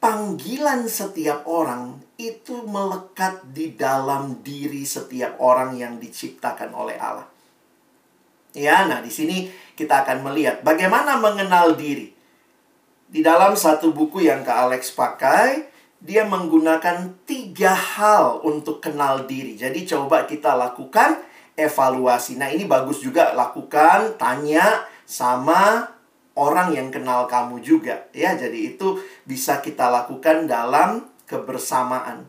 Panggilan 0.00 0.88
setiap 0.88 1.44
orang 1.44 2.00
itu 2.16 2.64
melekat 2.64 3.44
di 3.52 3.76
dalam 3.76 4.40
diri 4.40 4.88
setiap 4.88 5.36
orang 5.38 5.76
yang 5.76 6.00
diciptakan 6.00 6.72
oleh 6.72 6.96
Allah. 6.96 7.28
Ya, 8.56 8.88
nah 8.88 9.04
di 9.04 9.12
sini 9.12 9.52
kita 9.76 10.02
akan 10.02 10.24
melihat 10.26 10.64
bagaimana 10.64 11.20
mengenal 11.20 11.76
diri. 11.76 12.10
Di 13.12 13.20
dalam 13.20 13.52
satu 13.52 13.92
buku 13.92 14.24
yang 14.24 14.40
Kak 14.40 14.72
Alex 14.72 14.96
pakai, 14.96 15.71
dia 16.02 16.26
menggunakan 16.26 17.14
tiga 17.22 17.70
hal 17.72 18.42
untuk 18.42 18.82
kenal 18.82 19.22
diri. 19.22 19.54
Jadi 19.54 19.86
coba 19.86 20.26
kita 20.26 20.58
lakukan 20.58 21.22
evaluasi. 21.54 22.42
Nah 22.42 22.50
ini 22.50 22.66
bagus 22.66 23.06
juga 23.06 23.30
lakukan, 23.38 24.18
tanya 24.18 24.82
sama 25.06 25.86
orang 26.34 26.74
yang 26.74 26.90
kenal 26.90 27.30
kamu 27.30 27.62
juga. 27.62 28.10
Ya, 28.10 28.34
jadi 28.34 28.74
itu 28.74 28.98
bisa 29.22 29.62
kita 29.62 29.88
lakukan 29.94 30.50
dalam 30.50 31.06
kebersamaan. 31.30 32.26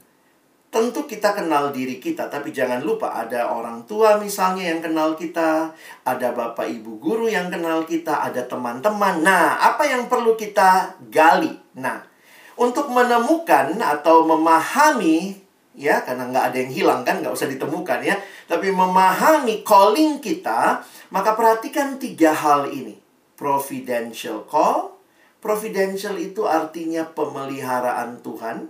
Tentu 0.74 1.06
kita 1.06 1.38
kenal 1.38 1.70
diri 1.70 2.02
kita, 2.02 2.34
tapi 2.34 2.50
jangan 2.50 2.82
lupa 2.82 3.14
ada 3.14 3.46
orang 3.54 3.86
tua 3.86 4.18
misalnya 4.18 4.74
yang 4.74 4.82
kenal 4.82 5.14
kita, 5.14 5.70
ada 6.02 6.28
bapak 6.34 6.66
ibu 6.66 6.98
guru 6.98 7.30
yang 7.30 7.54
kenal 7.54 7.86
kita, 7.86 8.26
ada 8.26 8.42
teman-teman. 8.50 9.22
Nah, 9.22 9.62
apa 9.62 9.86
yang 9.86 10.10
perlu 10.10 10.34
kita 10.34 10.98
gali? 11.14 11.54
Nah, 11.78 12.13
untuk 12.60 12.90
menemukan 12.90 13.78
atau 13.78 14.28
memahami, 14.28 15.38
ya 15.74 16.06
karena 16.06 16.30
nggak 16.30 16.46
ada 16.54 16.58
yang 16.58 16.72
hilang 16.74 17.02
kan, 17.02 17.22
nggak 17.22 17.34
usah 17.34 17.50
ditemukan 17.50 18.00
ya, 18.06 18.16
tapi 18.46 18.70
memahami 18.70 19.66
calling 19.66 20.22
kita, 20.22 20.82
maka 21.10 21.34
perhatikan 21.34 21.98
tiga 21.98 22.34
hal 22.34 22.70
ini. 22.70 23.02
Providential 23.34 24.46
call, 24.46 24.94
providential 25.42 26.16
itu 26.22 26.46
artinya 26.46 27.04
pemeliharaan 27.12 28.22
Tuhan 28.22 28.70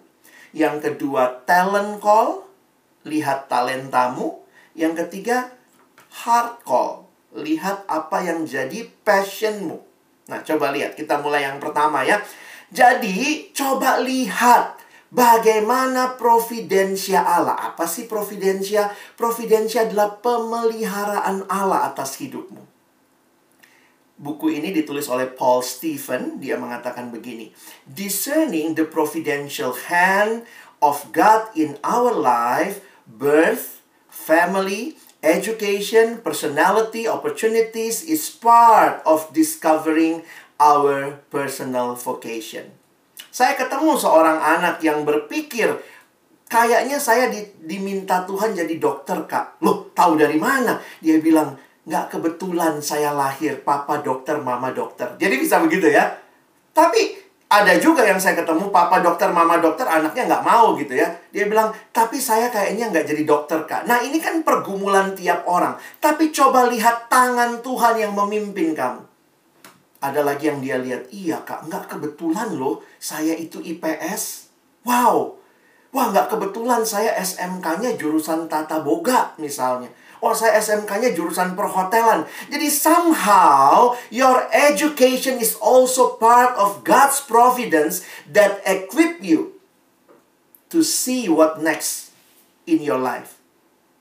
yang 0.54 0.78
kedua, 0.78 1.44
talent 1.50 1.98
call. 1.98 2.46
Lihat 3.10 3.50
talentamu. 3.50 4.46
Yang 4.78 5.06
ketiga, 5.06 5.50
heart 6.24 6.62
call. 6.62 7.10
Lihat 7.34 7.90
apa 7.90 8.22
yang 8.22 8.46
jadi 8.46 8.86
passionmu. 9.02 9.82
Nah, 10.30 10.40
coba 10.46 10.70
lihat. 10.70 10.94
Kita 10.94 11.18
mulai 11.20 11.50
yang 11.50 11.58
pertama 11.58 12.06
ya. 12.06 12.22
Jadi, 12.74 13.54
coba 13.54 14.02
lihat 14.02 14.82
bagaimana 15.14 16.18
providensia 16.18 17.22
Allah. 17.22 17.54
Apa 17.70 17.86
sih 17.86 18.10
providensia? 18.10 18.90
Providensia 19.14 19.86
adalah 19.86 20.18
pemeliharaan 20.18 21.46
Allah 21.46 21.86
atas 21.94 22.18
hidupmu. 22.18 22.66
Buku 24.18 24.58
ini 24.58 24.74
ditulis 24.74 25.06
oleh 25.06 25.30
Paul 25.30 25.62
Stephen. 25.62 26.42
Dia 26.42 26.58
mengatakan 26.58 27.14
begini. 27.14 27.54
Discerning 27.86 28.74
the 28.74 28.90
providential 28.90 29.78
hand 29.86 30.50
of 30.82 31.14
God 31.14 31.54
in 31.54 31.78
our 31.86 32.10
life, 32.10 32.82
birth, 33.06 33.86
family, 34.10 34.98
education, 35.24 36.20
personality, 36.20 37.08
opportunities 37.08 38.04
is 38.04 38.28
part 38.28 39.00
of 39.08 39.32
discovering 39.32 40.28
our 40.58 41.24
personal 41.32 41.98
vocation. 41.98 42.70
Saya 43.34 43.58
ketemu 43.58 43.98
seorang 43.98 44.38
anak 44.38 44.78
yang 44.86 45.02
berpikir, 45.02 45.74
kayaknya 46.46 47.02
saya 47.02 47.34
di, 47.34 47.42
diminta 47.66 48.22
Tuhan 48.30 48.54
jadi 48.54 48.78
dokter, 48.78 49.26
Kak. 49.26 49.62
Loh, 49.66 49.90
tahu 49.98 50.22
dari 50.22 50.38
mana? 50.38 50.78
Dia 51.02 51.18
bilang, 51.18 51.58
nggak 51.84 52.14
kebetulan 52.14 52.78
saya 52.80 53.10
lahir 53.12 53.66
papa 53.66 54.00
dokter, 54.06 54.38
mama 54.38 54.70
dokter. 54.70 55.18
Jadi 55.18 55.36
bisa 55.42 55.58
begitu 55.60 55.90
ya. 55.90 56.14
Tapi 56.74 57.24
ada 57.54 57.78
juga 57.78 58.02
yang 58.02 58.18
saya 58.18 58.34
ketemu 58.34 58.74
papa 58.74 58.98
dokter, 58.98 59.30
mama 59.30 59.62
dokter, 59.62 59.86
anaknya 59.86 60.26
nggak 60.26 60.46
mau 60.46 60.74
gitu 60.74 60.98
ya. 60.98 61.06
Dia 61.30 61.46
bilang, 61.46 61.70
tapi 61.94 62.18
saya 62.18 62.50
kayaknya 62.50 62.90
nggak 62.90 63.06
jadi 63.06 63.24
dokter 63.30 63.62
kak. 63.70 63.86
Nah 63.86 64.02
ini 64.02 64.18
kan 64.18 64.42
pergumulan 64.42 65.14
tiap 65.14 65.46
orang. 65.46 65.78
Tapi 66.02 66.34
coba 66.34 66.66
lihat 66.74 67.14
tangan 67.14 67.62
Tuhan 67.62 68.02
yang 68.02 68.14
memimpin 68.18 68.74
kamu. 68.74 69.13
Ada 70.04 70.20
lagi 70.20 70.52
yang 70.52 70.60
dia 70.60 70.76
lihat, 70.76 71.08
iya 71.16 71.40
kak, 71.48 71.64
nggak 71.72 71.96
kebetulan 71.96 72.52
loh 72.60 72.84
saya 73.00 73.32
itu 73.40 73.64
IPS. 73.64 74.52
Wow, 74.84 75.40
wah 75.96 76.12
nggak 76.12 76.28
kebetulan 76.28 76.84
saya 76.84 77.16
SMK-nya 77.16 77.96
jurusan 77.96 78.52
tata 78.52 78.84
boga 78.84 79.32
misalnya. 79.40 79.88
Oh, 80.20 80.36
saya 80.36 80.60
SMK-nya 80.60 81.16
jurusan 81.16 81.56
perhotelan. 81.56 82.28
Jadi 82.52 82.68
somehow 82.68 83.96
your 84.12 84.44
education 84.52 85.40
is 85.40 85.56
also 85.64 86.20
part 86.20 86.56
of 86.60 86.84
God's 86.84 87.24
providence 87.24 88.04
that 88.28 88.60
equip 88.68 89.24
you 89.24 89.56
to 90.68 90.84
see 90.84 91.32
what 91.32 91.64
next 91.64 92.12
in 92.68 92.84
your 92.84 93.00
life. 93.00 93.40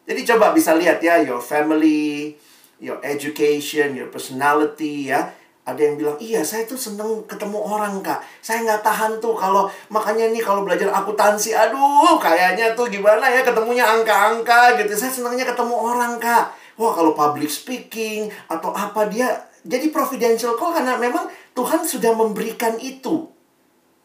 Jadi 0.07 0.27
coba 0.27 0.51
bisa 0.51 0.75
lihat 0.75 0.99
ya 0.99 1.23
your 1.23 1.38
family, 1.38 2.38
your 2.83 2.99
education, 3.07 3.95
your 3.95 4.11
personality 4.11 5.11
ya 5.11 5.31
ada 5.62 5.79
yang 5.79 5.94
bilang, 5.94 6.18
iya 6.18 6.42
saya 6.42 6.66
tuh 6.66 6.75
seneng 6.75 7.22
ketemu 7.31 7.55
orang 7.55 8.03
kak. 8.03 8.18
Saya 8.42 8.66
nggak 8.66 8.83
tahan 8.83 9.22
tuh 9.22 9.31
kalau 9.38 9.70
Makanya 9.94 10.35
nih 10.35 10.42
kalau 10.42 10.66
belajar 10.66 10.90
akuntansi 10.90 11.55
Aduh 11.55 12.18
kayaknya 12.18 12.75
tuh 12.75 12.90
gimana 12.90 13.31
ya 13.31 13.46
ketemunya 13.46 13.87
angka-angka 13.87 14.75
gitu. 14.83 14.90
Saya 14.98 15.14
senangnya 15.14 15.46
ketemu 15.46 15.70
orang 15.70 16.18
kak. 16.18 16.51
Wah 16.75 16.90
kalau 16.90 17.14
public 17.14 17.46
speaking 17.46 18.27
Atau 18.51 18.75
apa 18.75 19.07
dia 19.07 19.31
Jadi 19.62 19.94
providential 19.94 20.59
call 20.59 20.75
karena 20.75 20.98
memang 20.98 21.31
Tuhan 21.55 21.87
sudah 21.87 22.11
memberikan 22.11 22.75
itu 22.83 23.31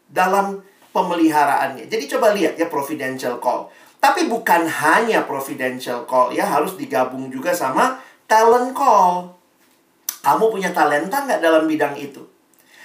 Dalam 0.06 0.62
pemeliharaannya. 0.94 1.90
Jadi 1.90 2.06
coba 2.06 2.38
lihat 2.38 2.54
ya 2.54 2.70
providential 2.70 3.42
call. 3.42 3.66
Tapi 3.98 4.30
bukan 4.30 4.62
hanya 4.62 5.26
providential 5.26 6.06
call 6.06 6.30
ya 6.30 6.46
Harus 6.46 6.78
digabung 6.78 7.34
juga 7.34 7.50
sama 7.50 7.98
talent 8.30 8.78
call 8.78 9.37
kamu 10.28 10.52
punya 10.52 10.76
talenta 10.76 11.24
nggak 11.24 11.40
dalam 11.40 11.64
bidang 11.64 11.96
itu? 11.96 12.28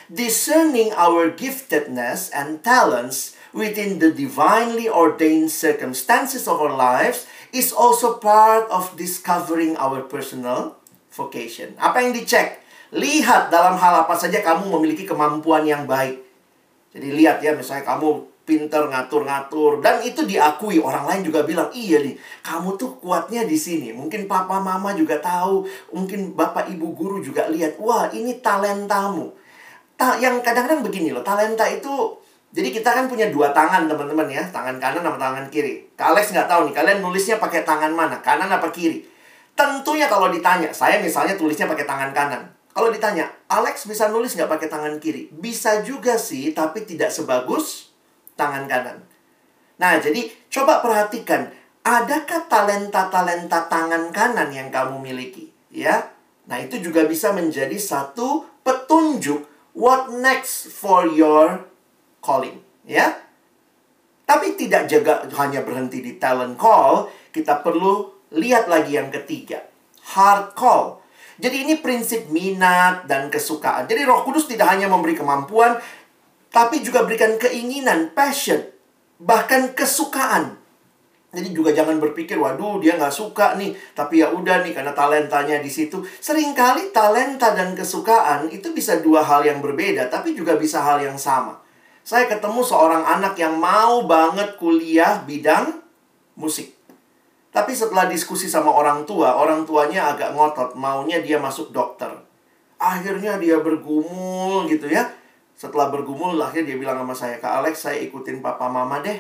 Discerning 0.08 0.96
our 0.96 1.28
giftedness 1.36 2.32
and 2.32 2.64
talents 2.64 3.36
within 3.52 4.00
the 4.00 4.16
divinely 4.16 4.88
ordained 4.88 5.52
circumstances 5.52 6.48
of 6.48 6.64
our 6.64 6.72
lives 6.72 7.28
is 7.52 7.76
also 7.76 8.16
part 8.16 8.72
of 8.72 8.96
discovering 8.96 9.76
our 9.76 10.00
personal 10.08 10.80
vocation. 11.12 11.76
Apa 11.76 12.00
yang 12.00 12.16
dicek? 12.16 12.64
Lihat 12.96 13.52
dalam 13.52 13.76
hal 13.76 14.08
apa 14.08 14.16
saja 14.16 14.40
kamu 14.40 14.72
memiliki 14.80 15.04
kemampuan 15.04 15.68
yang 15.68 15.84
baik. 15.84 16.24
Jadi 16.96 17.10
lihat 17.12 17.44
ya, 17.44 17.58
misalnya 17.58 17.84
kamu 17.84 18.33
pinter 18.44 18.88
ngatur-ngatur. 18.88 19.80
Dan 19.80 20.04
itu 20.04 20.24
diakui. 20.24 20.80
Orang 20.80 21.08
lain 21.08 21.24
juga 21.24 21.44
bilang 21.44 21.72
iya 21.72 22.00
nih 22.04 22.16
kamu 22.44 22.76
tuh 22.76 23.00
kuatnya 23.00 23.48
di 23.48 23.56
sini. 23.56 23.96
Mungkin 23.96 24.28
papa 24.28 24.60
mama 24.60 24.92
juga 24.96 25.20
tahu. 25.20 25.64
Mungkin 25.96 26.36
bapak 26.36 26.70
ibu 26.72 26.92
guru 26.94 27.24
juga 27.24 27.48
lihat 27.50 27.80
wah 27.80 28.12
ini 28.12 28.40
talentamu. 28.44 29.32
Ta 29.96 30.20
yang 30.20 30.44
kadang-kadang 30.44 30.84
begini 30.84 31.14
loh 31.14 31.22
talenta 31.22 31.70
itu 31.70 32.20
jadi 32.54 32.70
kita 32.70 32.90
kan 32.94 33.06
punya 33.10 33.34
dua 33.34 33.50
tangan 33.50 33.90
teman-teman 33.90 34.30
ya. 34.30 34.44
Tangan 34.52 34.78
kanan 34.78 35.02
sama 35.02 35.18
tangan 35.18 35.46
kiri. 35.50 35.90
Kak 35.98 36.14
Alex 36.14 36.30
nggak 36.36 36.46
tahu 36.46 36.70
nih 36.70 36.74
kalian 36.78 37.00
nulisnya 37.02 37.42
pakai 37.42 37.66
tangan 37.66 37.90
mana? 37.90 38.22
Kanan 38.22 38.52
apa 38.52 38.70
kiri? 38.70 39.02
Tentunya 39.54 40.06
kalau 40.10 40.30
ditanya 40.30 40.70
saya 40.74 41.02
misalnya 41.02 41.34
tulisnya 41.34 41.66
pakai 41.66 41.86
tangan 41.86 42.14
kanan. 42.14 42.54
Kalau 42.74 42.90
ditanya 42.90 43.30
Alex 43.50 43.86
bisa 43.86 44.10
nulis 44.10 44.34
nggak 44.34 44.50
pakai 44.50 44.70
tangan 44.70 44.98
kiri? 44.98 45.30
Bisa 45.34 45.86
juga 45.86 46.18
sih 46.18 46.54
tapi 46.54 46.86
tidak 46.86 47.14
sebagus 47.14 47.93
tangan 48.34 48.66
kanan. 48.66 48.98
Nah, 49.82 49.98
jadi 49.98 50.30
coba 50.48 50.80
perhatikan, 50.80 51.50
adakah 51.84 52.46
talenta-talenta 52.48 53.68
tangan 53.68 54.14
kanan 54.14 54.50
yang 54.54 54.70
kamu 54.70 55.02
miliki? 55.02 55.50
Ya, 55.74 56.14
nah 56.46 56.62
itu 56.62 56.78
juga 56.78 57.04
bisa 57.10 57.34
menjadi 57.34 57.74
satu 57.76 58.46
petunjuk 58.62 59.44
what 59.74 60.14
next 60.14 60.70
for 60.70 61.10
your 61.10 61.66
calling. 62.22 62.62
Ya, 62.86 63.18
tapi 64.24 64.56
tidak 64.56 64.88
jaga 64.88 65.26
hanya 65.42 65.66
berhenti 65.66 66.00
di 66.00 66.16
talent 66.22 66.56
call, 66.56 67.10
kita 67.34 67.60
perlu 67.60 68.14
lihat 68.34 68.70
lagi 68.70 68.98
yang 68.98 69.12
ketiga, 69.12 69.66
heart 70.16 70.54
call. 70.56 71.04
Jadi 71.42 71.66
ini 71.66 71.82
prinsip 71.82 72.30
minat 72.30 73.10
dan 73.10 73.28
kesukaan. 73.28 73.90
Jadi 73.90 74.06
Roh 74.06 74.22
Kudus 74.22 74.46
tidak 74.46 74.70
hanya 74.70 74.86
memberi 74.86 75.18
kemampuan, 75.18 75.82
tapi 76.54 76.86
juga 76.86 77.02
berikan 77.02 77.34
keinginan, 77.42 78.14
passion, 78.14 78.62
bahkan 79.18 79.74
kesukaan. 79.74 80.62
Jadi 81.34 81.50
juga 81.50 81.74
jangan 81.74 81.98
berpikir, 81.98 82.38
waduh 82.38 82.78
dia 82.78 82.94
nggak 82.94 83.10
suka 83.10 83.58
nih, 83.58 83.74
tapi 83.98 84.22
ya 84.22 84.30
udah 84.30 84.62
nih 84.62 84.70
karena 84.70 84.94
talentanya 84.94 85.58
di 85.58 85.66
situ. 85.66 86.06
Seringkali 86.06 86.94
talenta 86.94 87.58
dan 87.58 87.74
kesukaan 87.74 88.54
itu 88.54 88.70
bisa 88.70 89.02
dua 89.02 89.26
hal 89.26 89.42
yang 89.42 89.58
berbeda, 89.58 90.14
tapi 90.14 90.38
juga 90.38 90.54
bisa 90.62 90.78
hal 90.86 91.02
yang 91.02 91.18
sama. 91.18 91.58
Saya 92.06 92.30
ketemu 92.30 92.62
seorang 92.62 93.02
anak 93.02 93.34
yang 93.34 93.58
mau 93.58 94.06
banget 94.06 94.54
kuliah 94.62 95.26
bidang 95.26 95.82
musik. 96.38 96.70
Tapi 97.50 97.74
setelah 97.74 98.06
diskusi 98.06 98.46
sama 98.46 98.70
orang 98.70 99.02
tua, 99.10 99.34
orang 99.34 99.66
tuanya 99.66 100.14
agak 100.14 100.38
ngotot, 100.38 100.78
maunya 100.78 101.18
dia 101.18 101.42
masuk 101.42 101.74
dokter. 101.74 102.14
Akhirnya 102.78 103.42
dia 103.42 103.58
bergumul 103.58 104.70
gitu 104.70 104.86
ya. 104.86 105.23
Setelah 105.54 105.94
bergumul, 105.94 106.36
akhirnya 106.42 106.74
dia 106.74 106.78
bilang 106.82 106.98
sama 107.02 107.16
saya, 107.16 107.36
Kak 107.38 107.64
Alex, 107.64 107.86
saya 107.86 108.02
ikutin 108.02 108.42
papa 108.42 108.68
mama 108.68 109.00
deh. 109.00 109.20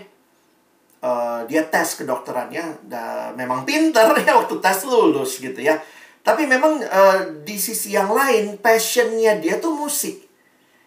Uh, 1.03 1.43
dia 1.51 1.67
tes 1.67 1.99
kedokterannya, 1.99 2.87
dan 2.87 3.35
memang 3.35 3.67
pinter 3.67 4.15
ya 4.23 4.39
waktu 4.39 4.55
tes 4.63 4.87
lulus 4.87 5.43
gitu 5.43 5.59
ya. 5.59 5.75
Tapi 6.23 6.47
memang 6.47 6.79
uh, 6.79 7.43
di 7.43 7.59
sisi 7.59 7.91
yang 7.91 8.07
lain, 8.11 8.55
passionnya 8.63 9.35
dia 9.43 9.59
tuh 9.59 9.75
musik. 9.75 10.23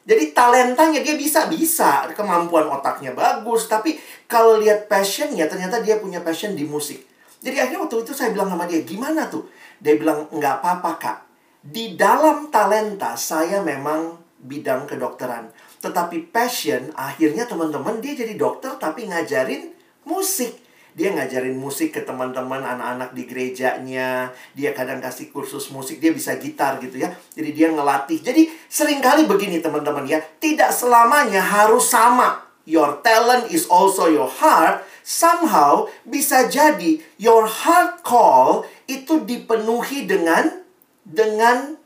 Jadi 0.06 0.30
talentanya 0.30 1.02
dia 1.02 1.18
bisa-bisa, 1.18 2.06
kemampuan 2.14 2.70
otaknya 2.70 3.10
bagus. 3.12 3.66
Tapi 3.66 3.98
kalau 4.30 4.56
lihat 4.62 4.86
passionnya, 4.86 5.50
ternyata 5.50 5.82
dia 5.82 5.98
punya 5.98 6.22
passion 6.22 6.54
di 6.54 6.62
musik. 6.62 7.02
Jadi 7.42 7.58
akhirnya 7.58 7.84
waktu 7.84 8.06
itu 8.06 8.14
saya 8.14 8.30
bilang 8.32 8.48
sama 8.48 8.64
dia, 8.64 8.80
gimana 8.86 9.26
tuh? 9.26 9.50
Dia 9.82 9.98
bilang, 9.98 10.30
nggak 10.30 10.62
apa-apa 10.62 10.92
kak. 10.96 11.18
Di 11.60 11.98
dalam 11.98 12.48
talenta 12.54 13.18
saya 13.18 13.60
memang 13.60 14.25
bidang 14.40 14.84
kedokteran. 14.84 15.50
Tetapi 15.80 16.32
passion, 16.32 16.92
akhirnya 16.94 17.48
teman-teman 17.48 18.00
dia 18.04 18.12
jadi 18.12 18.36
dokter 18.36 18.76
tapi 18.76 19.08
ngajarin 19.08 19.72
musik. 20.04 20.66
Dia 20.96 21.12
ngajarin 21.12 21.60
musik 21.60 21.92
ke 21.92 22.00
teman-teman 22.08 22.64
anak-anak 22.64 23.12
di 23.12 23.28
gerejanya. 23.28 24.32
Dia 24.56 24.72
kadang 24.72 24.96
kasih 25.04 25.28
kursus 25.28 25.68
musik, 25.68 26.00
dia 26.00 26.08
bisa 26.08 26.40
gitar 26.40 26.80
gitu 26.80 26.96
ya. 26.96 27.12
Jadi 27.36 27.52
dia 27.52 27.68
ngelatih. 27.68 28.24
Jadi 28.24 28.48
sering 28.64 29.04
kali 29.04 29.28
begini 29.28 29.60
teman-teman 29.60 30.08
ya. 30.08 30.24
Tidak 30.24 30.72
selamanya 30.72 31.44
harus 31.44 31.92
sama. 31.92 32.48
Your 32.64 33.04
talent 33.04 33.52
is 33.52 33.68
also 33.68 34.08
your 34.08 34.26
heart. 34.26 34.88
Somehow 35.04 35.86
bisa 36.02 36.48
jadi 36.48 36.98
your 37.20 37.44
heart 37.46 38.00
call 38.00 38.64
itu 38.88 39.22
dipenuhi 39.22 40.08
dengan 40.08 40.64
dengan 41.04 41.76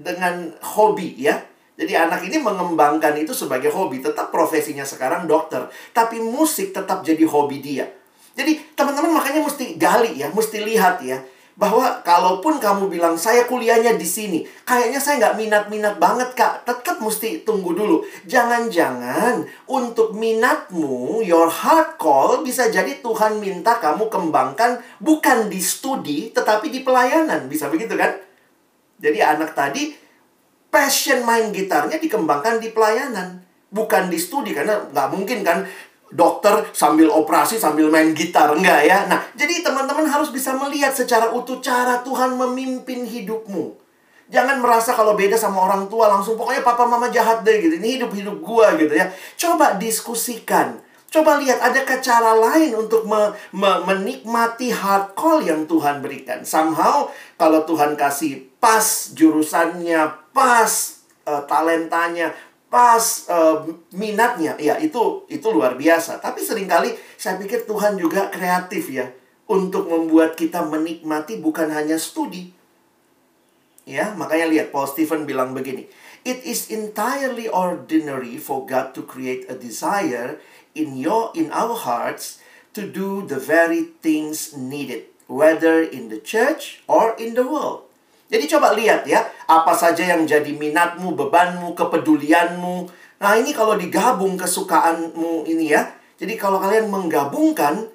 dengan 0.00 0.56
hobi 0.64 1.12
ya. 1.20 1.49
Jadi 1.80 1.96
anak 1.96 2.20
ini 2.28 2.36
mengembangkan 2.36 3.16
itu 3.16 3.32
sebagai 3.32 3.72
hobi. 3.72 4.04
Tetap 4.04 4.28
profesinya 4.28 4.84
sekarang 4.84 5.24
dokter. 5.24 5.64
Tapi 5.96 6.20
musik 6.20 6.76
tetap 6.76 7.00
jadi 7.00 7.24
hobi 7.24 7.64
dia. 7.64 7.88
Jadi 8.36 8.76
teman-teman 8.76 9.16
makanya 9.16 9.40
mesti 9.40 9.80
gali 9.80 10.20
ya, 10.20 10.28
mesti 10.28 10.60
lihat 10.60 11.00
ya. 11.00 11.24
Bahwa 11.56 12.04
kalaupun 12.04 12.60
kamu 12.60 12.88
bilang 12.92 13.16
saya 13.16 13.44
kuliahnya 13.48 13.96
di 13.96 14.04
sini, 14.04 14.44
kayaknya 14.68 15.00
saya 15.00 15.24
nggak 15.24 15.36
minat-minat 15.40 15.96
banget 15.96 16.36
kak. 16.36 16.68
Tetap 16.68 17.00
mesti 17.00 17.48
tunggu 17.48 17.72
dulu. 17.72 18.04
Jangan-jangan 18.28 19.48
untuk 19.64 20.12
minatmu, 20.12 21.24
your 21.24 21.48
heart 21.48 21.96
call 21.96 22.44
bisa 22.44 22.68
jadi 22.68 23.00
Tuhan 23.00 23.40
minta 23.40 23.80
kamu 23.80 24.12
kembangkan 24.12 24.84
bukan 25.00 25.48
di 25.48 25.60
studi, 25.64 26.28
tetapi 26.28 26.68
di 26.68 26.84
pelayanan. 26.84 27.48
Bisa 27.48 27.72
begitu 27.72 27.96
kan? 27.96 28.20
Jadi 29.00 29.18
anak 29.24 29.56
tadi 29.56 30.09
passion 30.70 31.26
main 31.26 31.50
gitarnya 31.50 31.98
dikembangkan 31.98 32.62
di 32.62 32.70
pelayanan 32.70 33.42
bukan 33.70 34.10
di 34.10 34.18
studi 34.18 34.50
karena 34.50 34.90
nggak 34.90 35.08
mungkin 35.14 35.42
kan 35.46 35.62
dokter 36.10 36.66
sambil 36.74 37.06
operasi 37.10 37.54
sambil 37.54 37.86
main 37.86 38.10
gitar 38.10 38.50
enggak 38.50 38.82
ya. 38.82 39.06
Nah, 39.06 39.22
jadi 39.38 39.62
teman-teman 39.62 40.10
harus 40.10 40.34
bisa 40.34 40.50
melihat 40.58 40.90
secara 40.90 41.30
utuh 41.30 41.62
cara 41.62 42.02
Tuhan 42.02 42.34
memimpin 42.34 43.06
hidupmu. 43.06 43.78
Jangan 44.30 44.62
merasa 44.62 44.94
kalau 44.94 45.18
beda 45.18 45.34
sama 45.34 45.66
orang 45.66 45.90
tua 45.90 46.06
langsung 46.06 46.38
pokoknya 46.38 46.62
papa 46.62 46.86
mama 46.86 47.10
jahat 47.10 47.42
deh 47.42 47.62
gitu. 47.62 47.78
Ini 47.78 47.98
hidup-hidup 47.98 48.42
gua 48.42 48.74
gitu 48.78 48.94
ya. 48.94 49.10
Coba 49.38 49.78
diskusikan. 49.78 50.78
Coba 51.10 51.42
lihat 51.42 51.58
adakah 51.58 51.98
cara 51.98 52.38
lain 52.38 52.70
untuk 52.78 53.02
me 53.02 53.34
me 53.50 53.70
menikmati 53.82 54.70
hard 54.70 55.18
call 55.18 55.42
yang 55.42 55.66
Tuhan 55.66 55.98
berikan. 55.98 56.46
Somehow 56.46 57.10
kalau 57.34 57.66
Tuhan 57.66 57.98
kasih 57.98 58.46
pas 58.62 59.10
jurusannya, 59.18 60.06
pas 60.30 60.70
uh, 61.26 61.42
talentanya, 61.50 62.30
pas 62.70 63.02
uh, 63.26 63.66
minatnya 63.90 64.54
ya 64.62 64.78
itu 64.78 65.26
itu 65.26 65.46
luar 65.50 65.74
biasa 65.74 66.22
tapi 66.22 66.38
sering 66.38 66.70
kali 66.70 66.94
saya 67.18 67.34
pikir 67.34 67.66
Tuhan 67.66 67.98
juga 67.98 68.30
kreatif 68.30 68.94
ya 68.94 69.10
untuk 69.50 69.90
membuat 69.90 70.38
kita 70.38 70.62
menikmati 70.62 71.42
bukan 71.42 71.66
hanya 71.74 71.98
studi 71.98 72.54
ya 73.82 74.14
makanya 74.14 74.46
lihat 74.46 74.66
Paul 74.70 74.86
Stephen 74.86 75.26
bilang 75.26 75.50
begini 75.50 75.90
it 76.22 76.46
is 76.46 76.70
entirely 76.70 77.50
ordinary 77.50 78.38
for 78.38 78.62
God 78.62 78.94
to 78.94 79.02
create 79.02 79.50
a 79.50 79.58
desire 79.58 80.38
in 80.74 80.98
your 80.98 81.34
in 81.34 81.50
our 81.50 81.74
hearts 81.74 82.38
to 82.76 82.86
do 82.86 83.26
the 83.26 83.38
very 83.38 83.94
things 84.04 84.54
needed 84.54 85.10
whether 85.26 85.82
in 85.82 86.10
the 86.10 86.18
church 86.18 86.82
or 86.86 87.14
in 87.18 87.34
the 87.34 87.46
world 87.46 87.90
jadi 88.30 88.46
coba 88.46 88.78
lihat 88.78 89.02
ya, 89.10 89.26
apa 89.50 89.74
saja 89.74 90.06
yang 90.06 90.22
jadi 90.22 90.54
minatmu, 90.54 91.18
bebanmu, 91.18 91.74
kepedulianmu. 91.74 92.86
Nah 93.18 93.34
ini 93.34 93.50
kalau 93.50 93.74
digabung 93.74 94.38
kesukaanmu 94.38 95.50
ini 95.50 95.74
ya. 95.74 95.90
Jadi 96.14 96.38
kalau 96.38 96.62
kalian 96.62 96.86
menggabungkan 96.94 97.90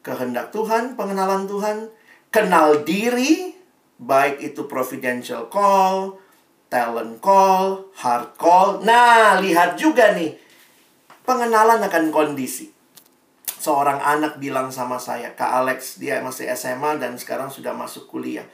kehendak 0.00 0.56
Tuhan, 0.56 0.96
pengenalan 0.96 1.44
Tuhan, 1.44 1.92
kenal 2.32 2.80
diri, 2.88 3.52
baik 4.00 4.40
itu 4.40 4.64
providential 4.64 5.52
call, 5.52 6.16
talent 6.72 7.20
call, 7.20 7.92
heart 8.00 8.40
call. 8.40 8.80
Nah, 8.80 9.36
lihat 9.36 9.76
juga 9.76 10.16
nih, 10.16 10.32
pengenalan 11.24 11.80
akan 11.82 12.12
kondisi. 12.12 12.70
Seorang 13.44 13.98
anak 13.98 14.36
bilang 14.36 14.68
sama 14.68 15.00
saya, 15.00 15.32
Kak 15.32 15.64
Alex, 15.64 15.96
dia 15.96 16.20
masih 16.20 16.52
SMA 16.52 17.00
dan 17.00 17.16
sekarang 17.16 17.48
sudah 17.48 17.72
masuk 17.72 18.06
kuliah 18.12 18.44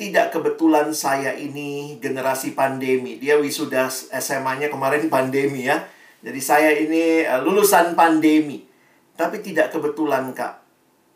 tidak 0.00 0.32
kebetulan 0.32 0.96
saya 0.96 1.36
ini 1.36 2.00
generasi 2.00 2.56
pandemi. 2.56 3.20
Dia 3.20 3.36
wisuda 3.36 3.92
SMA-nya 4.16 4.72
kemarin 4.72 5.04
pandemi 5.12 5.68
ya. 5.68 5.84
Jadi 6.24 6.40
saya 6.40 6.72
ini 6.72 7.20
uh, 7.28 7.44
lulusan 7.44 7.92
pandemi. 7.92 8.64
Tapi 9.12 9.44
tidak 9.44 9.76
kebetulan, 9.76 10.32
Kak. 10.32 10.64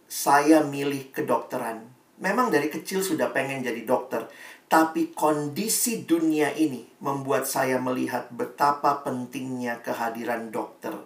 Saya 0.04 0.60
milih 0.60 1.08
kedokteran. 1.16 1.80
Memang 2.20 2.52
dari 2.52 2.68
kecil 2.68 3.00
sudah 3.00 3.32
pengen 3.32 3.64
jadi 3.64 3.80
dokter. 3.88 4.28
Tapi 4.66 5.12
kondisi 5.12 6.02
dunia 6.02 6.50
ini 6.56 6.82
membuat 6.98 7.46
saya 7.46 7.78
melihat 7.78 8.32
betapa 8.32 9.04
pentingnya 9.04 9.78
kehadiran 9.84 10.50
dokter. 10.50 10.96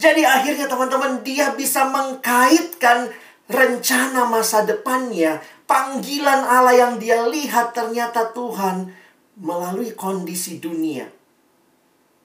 Jadi 0.00 0.24
akhirnya 0.24 0.64
teman-teman 0.64 1.20
dia 1.20 1.52
bisa 1.52 1.84
mengkaitkan 1.92 3.12
rencana 3.44 4.24
masa 4.24 4.64
depannya 4.64 5.44
panggilan 5.68 6.40
Allah 6.48 6.72
yang 6.72 6.94
dia 6.96 7.28
lihat 7.28 7.76
ternyata 7.76 8.32
Tuhan 8.32 8.88
melalui 9.36 9.92
kondisi 9.92 10.62
dunia. 10.62 11.04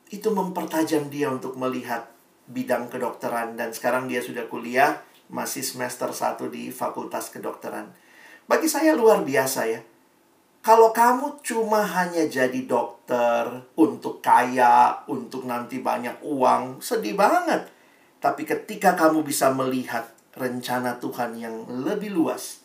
Itu 0.10 0.32
mempertajam 0.32 1.12
dia 1.12 1.28
untuk 1.30 1.60
melihat 1.60 2.08
bidang 2.50 2.90
kedokteran 2.90 3.60
dan 3.60 3.76
sekarang 3.76 4.10
dia 4.10 4.24
sudah 4.24 4.50
kuliah 4.50 5.04
masih 5.30 5.62
semester 5.62 6.10
1 6.10 6.50
di 6.50 6.74
Fakultas 6.74 7.30
Kedokteran. 7.30 7.94
Bagi 8.50 8.66
saya 8.66 8.98
luar 8.98 9.22
biasa 9.22 9.70
ya. 9.70 9.82
Kalau 10.60 10.92
kamu 10.92 11.40
cuma 11.40 11.88
hanya 11.88 12.28
jadi 12.28 12.68
dokter 12.68 13.48
untuk 13.80 14.20
kaya, 14.20 14.92
untuk 15.08 15.48
nanti 15.48 15.80
banyak 15.80 16.20
uang, 16.20 16.84
sedih 16.84 17.16
banget. 17.16 17.64
Tapi 18.20 18.44
ketika 18.44 18.92
kamu 19.00 19.24
bisa 19.24 19.56
melihat 19.56 20.12
rencana 20.36 21.00
Tuhan 21.00 21.40
yang 21.40 21.64
lebih 21.64 22.12
luas, 22.12 22.60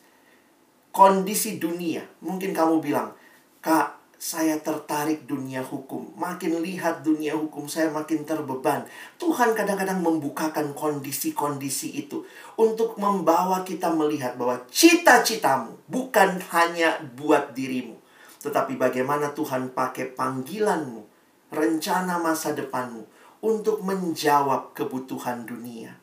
kondisi 0.90 1.62
dunia. 1.62 2.02
Mungkin 2.18 2.50
kamu 2.50 2.82
bilang, 2.82 3.14
Kak, 3.62 3.93
saya 4.24 4.56
tertarik 4.56 5.28
dunia 5.28 5.60
hukum. 5.60 6.16
Makin 6.16 6.64
lihat 6.64 7.04
dunia 7.04 7.36
hukum, 7.36 7.68
saya 7.68 7.92
makin 7.92 8.24
terbeban. 8.24 8.88
Tuhan 9.20 9.52
kadang-kadang 9.52 10.00
membukakan 10.00 10.72
kondisi-kondisi 10.72 11.92
itu 11.92 12.24
untuk 12.56 12.96
membawa 12.96 13.60
kita 13.68 13.92
melihat 13.92 14.40
bahwa 14.40 14.64
cita-citamu 14.72 15.76
bukan 15.92 16.40
hanya 16.56 17.04
buat 17.20 17.52
dirimu, 17.52 18.00
tetapi 18.40 18.80
bagaimana 18.80 19.36
Tuhan 19.36 19.76
pakai 19.76 20.16
panggilanmu, 20.16 21.04
rencana 21.52 22.16
masa 22.16 22.56
depanmu 22.56 23.04
untuk 23.44 23.84
menjawab 23.84 24.72
kebutuhan 24.72 25.44
dunia. 25.44 26.00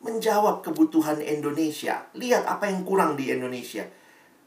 Menjawab 0.00 0.64
kebutuhan 0.64 1.20
Indonesia. 1.20 2.08
Lihat 2.16 2.48
apa 2.48 2.72
yang 2.72 2.88
kurang 2.88 3.20
di 3.20 3.28
Indonesia 3.28 3.84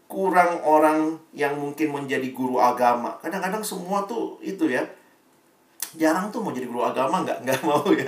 kurang 0.07 0.63
orang 0.63 1.19
yang 1.35 1.59
mungkin 1.59 1.91
menjadi 1.91 2.31
guru 2.31 2.57
agama. 2.57 3.19
Kadang-kadang 3.19 3.61
semua 3.61 4.07
tuh 4.07 4.39
itu 4.39 4.71
ya. 4.71 4.83
Jarang 5.95 6.31
tuh 6.31 6.43
mau 6.43 6.55
jadi 6.55 6.67
guru 6.67 6.83
agama 6.83 7.23
nggak 7.23 7.43
nggak 7.43 7.61
mau 7.67 7.83
ya. 7.91 8.07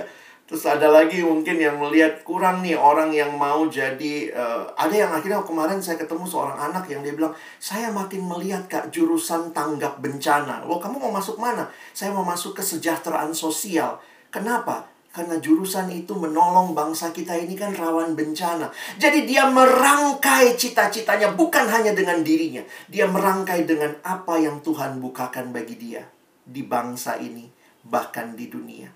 Terus 0.50 0.66
ada 0.66 0.90
lagi 0.90 1.22
mungkin 1.22 1.62
yang 1.62 1.78
melihat 1.78 2.26
kurang 2.26 2.58
nih 2.66 2.74
orang 2.74 3.14
yang 3.14 3.38
mau 3.38 3.70
jadi 3.70 4.34
uh, 4.34 4.66
ada 4.74 4.90
yang 4.90 5.12
akhirnya 5.14 5.46
kemarin 5.46 5.78
saya 5.78 5.94
ketemu 5.94 6.26
seorang 6.26 6.58
anak 6.58 6.90
yang 6.90 7.06
dia 7.06 7.14
bilang 7.14 7.30
saya 7.62 7.86
makin 7.94 8.26
melihat 8.26 8.66
kak 8.66 8.90
jurusan 8.90 9.54
tanggap 9.54 10.02
bencana. 10.02 10.66
Lo 10.66 10.82
kamu 10.82 10.98
mau 10.98 11.14
masuk 11.14 11.38
mana? 11.38 11.70
Saya 11.94 12.10
mau 12.10 12.26
masuk 12.26 12.58
kesejahteraan 12.58 13.30
sosial. 13.30 14.02
Kenapa? 14.34 14.90
Karena 15.10 15.42
jurusan 15.42 15.90
itu 15.90 16.14
menolong 16.14 16.70
bangsa 16.70 17.10
kita 17.10 17.34
ini 17.34 17.58
kan 17.58 17.74
rawan 17.74 18.14
bencana. 18.14 18.70
Jadi 18.94 19.26
dia 19.26 19.50
merangkai 19.50 20.54
cita-citanya 20.54 21.34
bukan 21.34 21.66
hanya 21.66 21.90
dengan 21.90 22.22
dirinya. 22.22 22.62
Dia 22.86 23.10
merangkai 23.10 23.66
dengan 23.66 23.98
apa 24.06 24.38
yang 24.38 24.62
Tuhan 24.62 25.02
bukakan 25.02 25.50
bagi 25.50 25.74
dia. 25.74 26.06
Di 26.46 26.62
bangsa 26.62 27.18
ini, 27.18 27.50
bahkan 27.82 28.38
di 28.38 28.46
dunia. 28.46 28.86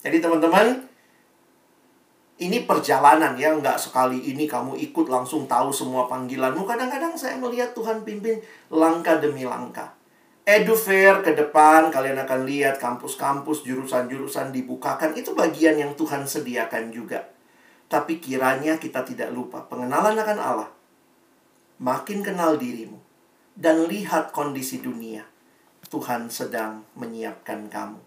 Jadi 0.00 0.16
teman-teman, 0.16 0.88
ini 2.40 2.64
perjalanan 2.64 3.36
ya, 3.36 3.52
nggak 3.52 3.76
sekali 3.76 4.32
ini 4.32 4.48
kamu 4.48 4.80
ikut 4.80 5.12
langsung 5.12 5.44
tahu 5.44 5.68
semua 5.68 6.08
panggilanmu. 6.08 6.64
Kadang-kadang 6.64 7.12
saya 7.20 7.36
melihat 7.36 7.76
Tuhan 7.76 8.00
pimpin 8.00 8.40
langkah 8.72 9.20
demi 9.20 9.44
langkah. 9.44 9.97
Edu 10.48 10.72
Fair 10.72 11.20
ke 11.20 11.36
depan 11.36 11.92
kalian 11.92 12.24
akan 12.24 12.48
lihat 12.48 12.80
kampus-kampus 12.80 13.68
jurusan-jurusan 13.68 14.48
dibukakan 14.48 15.12
itu 15.12 15.36
bagian 15.36 15.76
yang 15.76 15.92
Tuhan 15.92 16.24
sediakan 16.24 16.88
juga. 16.88 17.28
Tapi 17.84 18.16
kiranya 18.16 18.80
kita 18.80 19.04
tidak 19.04 19.28
lupa 19.28 19.68
pengenalan 19.68 20.16
akan 20.16 20.38
Allah. 20.40 20.70
Makin 21.84 22.24
kenal 22.24 22.56
dirimu 22.56 22.96
dan 23.60 23.92
lihat 23.92 24.32
kondisi 24.32 24.80
dunia. 24.80 25.28
Tuhan 25.92 26.32
sedang 26.32 26.88
menyiapkan 26.96 27.68
kamu. 27.68 28.00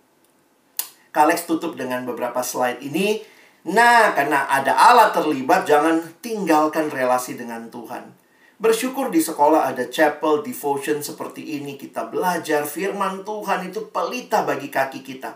Kalex 1.13 1.45
tutup 1.45 1.77
dengan 1.77 2.09
beberapa 2.09 2.41
slide 2.41 2.81
ini. 2.81 3.21
Nah, 3.69 4.17
karena 4.17 4.49
ada 4.49 4.73
Allah 4.73 5.13
terlibat, 5.13 5.69
jangan 5.69 6.01
tinggalkan 6.25 6.89
relasi 6.89 7.37
dengan 7.37 7.69
Tuhan. 7.69 8.20
Bersyukur 8.61 9.09
di 9.09 9.17
sekolah 9.17 9.73
ada 9.73 9.89
chapel 9.89 10.45
devotion 10.45 11.01
seperti 11.01 11.57
ini. 11.57 11.81
Kita 11.81 12.13
belajar 12.13 12.69
firman 12.69 13.25
Tuhan 13.25 13.73
itu 13.73 13.89
pelita 13.89 14.45
bagi 14.45 14.69
kaki 14.69 15.01
kita. 15.01 15.33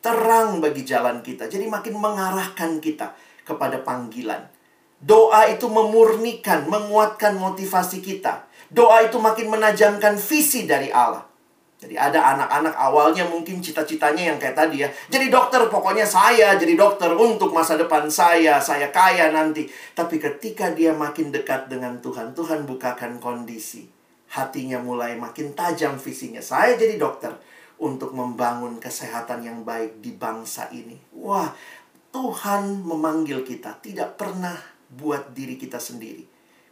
Terang 0.00 0.56
bagi 0.64 0.80
jalan 0.80 1.20
kita. 1.20 1.52
Jadi 1.52 1.68
makin 1.68 2.00
mengarahkan 2.00 2.80
kita 2.80 3.12
kepada 3.44 3.84
panggilan. 3.84 4.48
Doa 4.96 5.52
itu 5.52 5.68
memurnikan, 5.68 6.64
menguatkan 6.64 7.36
motivasi 7.36 8.00
kita. 8.00 8.48
Doa 8.72 9.04
itu 9.04 9.20
makin 9.20 9.52
menajamkan 9.52 10.16
visi 10.16 10.64
dari 10.64 10.88
Allah. 10.88 11.28
Jadi 11.82 11.98
ada 11.98 12.38
anak-anak 12.38 12.78
awalnya 12.78 13.26
mungkin 13.26 13.58
cita-citanya 13.58 14.30
yang 14.30 14.38
kayak 14.38 14.54
tadi 14.54 14.86
ya. 14.86 14.88
Jadi 15.10 15.26
dokter, 15.26 15.66
pokoknya 15.66 16.06
saya 16.06 16.54
jadi 16.54 16.78
dokter 16.78 17.10
untuk 17.10 17.50
masa 17.50 17.74
depan 17.74 18.06
saya. 18.06 18.62
Saya 18.62 18.94
kaya 18.94 19.34
nanti. 19.34 19.66
Tapi 19.90 20.22
ketika 20.22 20.70
dia 20.70 20.94
makin 20.94 21.34
dekat 21.34 21.66
dengan 21.66 21.98
Tuhan, 21.98 22.38
Tuhan 22.38 22.70
bukakan 22.70 23.18
kondisi. 23.18 23.90
Hatinya 24.30 24.78
mulai 24.78 25.18
makin 25.18 25.58
tajam 25.58 25.98
visinya. 25.98 26.38
Saya 26.38 26.78
jadi 26.78 26.94
dokter 27.02 27.34
untuk 27.82 28.14
membangun 28.14 28.78
kesehatan 28.78 29.42
yang 29.42 29.66
baik 29.66 29.98
di 29.98 30.14
bangsa 30.14 30.70
ini. 30.70 30.94
Wah, 31.18 31.50
Tuhan 32.14 32.86
memanggil 32.86 33.42
kita. 33.42 33.82
Tidak 33.82 34.14
pernah 34.14 34.54
buat 34.86 35.34
diri 35.34 35.58
kita 35.58 35.82
sendiri. 35.82 36.22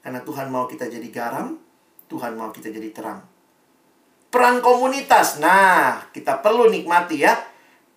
Karena 0.07 0.23
Tuhan 0.23 0.55
mau 0.55 0.71
kita 0.71 0.87
jadi 0.87 1.09
garam, 1.11 1.59
Tuhan 2.07 2.39
mau 2.39 2.55
kita 2.55 2.71
jadi 2.71 2.95
terang. 2.95 3.30
Peran 4.31 4.63
komunitas. 4.63 5.43
Nah, 5.43 6.07
kita 6.15 6.39
perlu 6.39 6.71
nikmati 6.71 7.27
ya. 7.27 7.35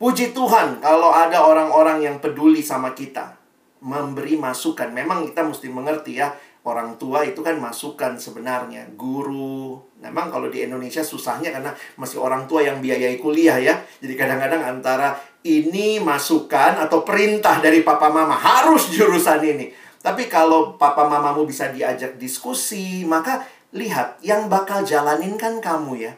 Puji 0.02 0.34
Tuhan 0.34 0.82
kalau 0.82 1.14
ada 1.14 1.46
orang-orang 1.46 2.02
yang 2.02 2.18
peduli 2.18 2.66
sama 2.66 2.98
kita. 2.98 3.38
Memberi 3.86 4.42
masukan. 4.42 4.90
Memang 4.90 5.30
kita 5.30 5.46
mesti 5.46 5.70
mengerti 5.70 6.18
ya. 6.18 6.34
Orang 6.66 6.98
tua 6.98 7.22
itu 7.22 7.46
kan 7.46 7.62
masukan 7.62 8.18
sebenarnya. 8.18 8.90
Guru. 8.98 9.78
Memang 10.02 10.34
kalau 10.34 10.50
di 10.50 10.66
Indonesia 10.66 11.06
susahnya 11.06 11.54
karena 11.54 11.70
masih 12.02 12.18
orang 12.18 12.50
tua 12.50 12.66
yang 12.66 12.82
biayai 12.82 13.22
kuliah 13.22 13.62
ya. 13.62 13.78
Jadi 14.02 14.18
kadang-kadang 14.18 14.66
antara 14.66 15.14
ini 15.46 16.02
masukan 16.02 16.82
atau 16.82 17.06
perintah 17.06 17.62
dari 17.62 17.86
papa 17.86 18.10
mama. 18.10 18.34
Harus 18.34 18.90
jurusan 18.90 19.44
ini. 19.46 19.70
Tapi 20.02 20.26
kalau 20.28 20.82
papa 20.82 21.06
mamamu 21.06 21.46
bisa 21.46 21.70
diajak 21.70 22.18
diskusi, 22.18 23.06
maka 23.06 23.46
lihat 23.72 24.20
yang 24.26 24.52
bakal 24.52 24.82
jalanin 24.82 25.38
kan 25.38 25.62
kamu 25.62 26.10
ya. 26.10 26.14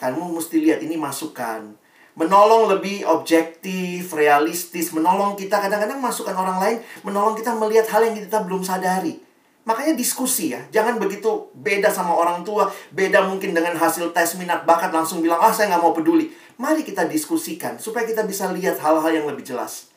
Kamu 0.00 0.32
mesti 0.32 0.56
lihat 0.64 0.80
ini 0.80 0.96
masukan. 0.96 1.76
Menolong 2.16 2.72
lebih 2.72 3.04
objektif, 3.04 4.16
realistis, 4.16 4.96
menolong 4.96 5.36
kita 5.36 5.60
kadang-kadang 5.60 6.00
masukan 6.00 6.32
orang 6.32 6.56
lain, 6.56 6.78
menolong 7.04 7.36
kita 7.36 7.52
melihat 7.52 7.84
hal 7.92 8.08
yang 8.08 8.16
kita 8.16 8.40
belum 8.40 8.64
sadari. 8.64 9.20
Makanya 9.68 9.92
diskusi 9.92 10.56
ya, 10.56 10.64
jangan 10.72 10.96
begitu 10.96 11.52
beda 11.52 11.92
sama 11.92 12.16
orang 12.16 12.40
tua, 12.40 12.72
beda 12.96 13.28
mungkin 13.28 13.52
dengan 13.52 13.76
hasil 13.76 14.08
tes 14.16 14.40
minat 14.40 14.64
bakat 14.64 14.88
langsung 14.88 15.20
bilang, 15.20 15.36
ah 15.36 15.52
saya 15.52 15.76
nggak 15.76 15.84
mau 15.84 15.92
peduli. 15.92 16.32
Mari 16.56 16.80
kita 16.80 17.04
diskusikan 17.04 17.76
supaya 17.76 18.08
kita 18.08 18.24
bisa 18.24 18.48
lihat 18.56 18.80
hal-hal 18.80 19.12
yang 19.12 19.28
lebih 19.28 19.44
jelas. 19.44 19.92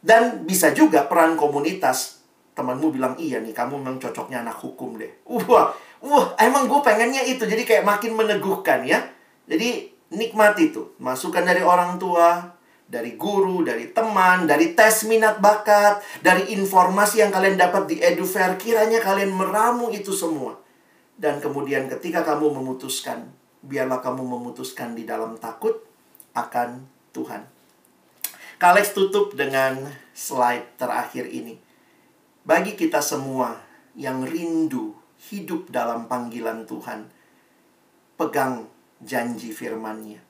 Dan 0.00 0.48
bisa 0.48 0.72
juga 0.72 1.06
peran 1.06 1.36
komunitas. 1.36 2.24
Temanmu 2.52 2.92
bilang, 2.92 3.14
iya 3.16 3.40
nih 3.40 3.52
kamu 3.52 3.80
memang 3.80 3.96
cocoknya 4.00 4.44
anak 4.44 4.60
hukum 4.60 4.96
deh. 4.96 5.08
Wah, 5.24 5.72
wah 6.04 6.26
emang 6.36 6.68
gue 6.68 6.80
pengennya 6.84 7.24
itu. 7.24 7.44
Jadi 7.44 7.64
kayak 7.64 7.84
makin 7.84 8.12
meneguhkan 8.16 8.84
ya. 8.84 9.00
Jadi 9.52 9.92
nikmati 10.16 10.72
itu. 10.72 10.96
Masukan 10.96 11.44
dari 11.44 11.60
orang 11.60 12.00
tua, 12.00 12.40
dari 12.88 13.20
guru, 13.20 13.60
dari 13.60 13.92
teman, 13.92 14.48
dari 14.48 14.72
tes 14.72 15.04
minat 15.04 15.44
bakat, 15.44 16.00
dari 16.24 16.56
informasi 16.56 17.20
yang 17.20 17.28
kalian 17.28 17.60
dapat 17.60 17.84
di 17.84 18.00
EduFair, 18.00 18.56
kiranya 18.56 19.04
kalian 19.04 19.28
meramu 19.28 19.92
itu 19.92 20.08
semua. 20.16 20.56
Dan 21.12 21.36
kemudian 21.44 21.84
ketika 21.92 22.24
kamu 22.24 22.64
memutuskan, 22.64 23.28
biarlah 23.60 24.00
kamu 24.00 24.24
memutuskan 24.24 24.96
di 24.96 25.04
dalam 25.04 25.36
takut 25.36 25.84
akan 26.32 26.88
Tuhan. 27.12 27.44
Kalex 28.56 28.96
tutup 28.96 29.36
dengan 29.36 29.84
slide 30.16 30.80
terakhir 30.80 31.28
ini. 31.28 31.60
Bagi 32.48 32.72
kita 32.72 33.04
semua 33.04 33.60
yang 33.92 34.24
rindu 34.24 34.96
hidup 35.28 35.68
dalam 35.68 36.08
panggilan 36.08 36.64
Tuhan, 36.64 37.06
pegang 38.16 38.71
janji 39.02 39.50
firman-Nya. 39.50 40.22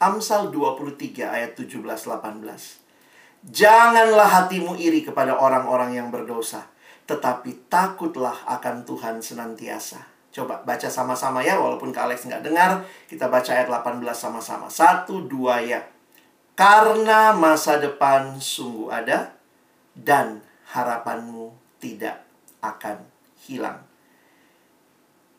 Amsal 0.00 0.48
23 0.48 1.28
ayat 1.28 1.52
17-18. 1.56 3.44
Janganlah 3.44 4.28
hatimu 4.28 4.76
iri 4.76 5.04
kepada 5.04 5.36
orang-orang 5.36 5.96
yang 5.96 6.08
berdosa, 6.12 6.68
tetapi 7.08 7.68
takutlah 7.72 8.36
akan 8.48 8.84
Tuhan 8.84 9.24
senantiasa. 9.24 10.00
Coba 10.30 10.62
baca 10.62 10.88
sama-sama 10.88 11.44
ya, 11.44 11.60
walaupun 11.60 11.90
Kak 11.90 12.06
Alex 12.06 12.28
nggak 12.28 12.44
dengar, 12.44 12.84
kita 13.08 13.28
baca 13.28 13.50
ayat 13.50 13.68
18 13.68 14.00
sama-sama. 14.16 14.68
Satu, 14.72 15.24
dua 15.24 15.60
ya. 15.64 15.84
Karena 16.56 17.32
masa 17.32 17.80
depan 17.80 18.36
sungguh 18.36 18.92
ada, 18.92 19.32
dan 19.96 20.44
harapanmu 20.70 21.52
tidak 21.80 22.24
akan 22.60 23.04
hilang. 23.48 23.84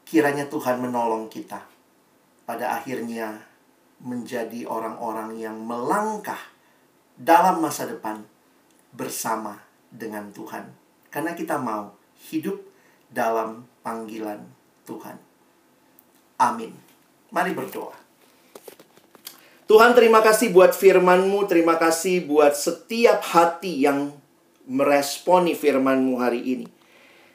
Kiranya 0.05 0.49
Tuhan 0.51 0.83
menolong 0.83 1.31
kita 1.31 1.70
pada 2.51 2.75
akhirnya 2.75 3.47
menjadi 4.03 4.67
orang-orang 4.67 5.39
yang 5.39 5.55
melangkah 5.63 6.51
dalam 7.15 7.63
masa 7.63 7.87
depan 7.87 8.27
bersama 8.91 9.55
dengan 9.87 10.35
Tuhan. 10.35 10.67
Karena 11.07 11.31
kita 11.31 11.55
mau 11.55 11.95
hidup 12.27 12.59
dalam 13.07 13.63
panggilan 13.79 14.43
Tuhan. 14.83 15.15
Amin. 16.43 16.75
Mari 17.31 17.55
berdoa. 17.55 17.95
Tuhan 19.71 19.95
terima 19.95 20.19
kasih 20.19 20.51
buat 20.51 20.75
firman-Mu, 20.75 21.47
terima 21.47 21.79
kasih 21.79 22.27
buat 22.27 22.51
setiap 22.51 23.23
hati 23.31 23.87
yang 23.87 24.11
meresponi 24.67 25.55
firman-Mu 25.55 26.19
hari 26.19 26.43
ini. 26.43 26.67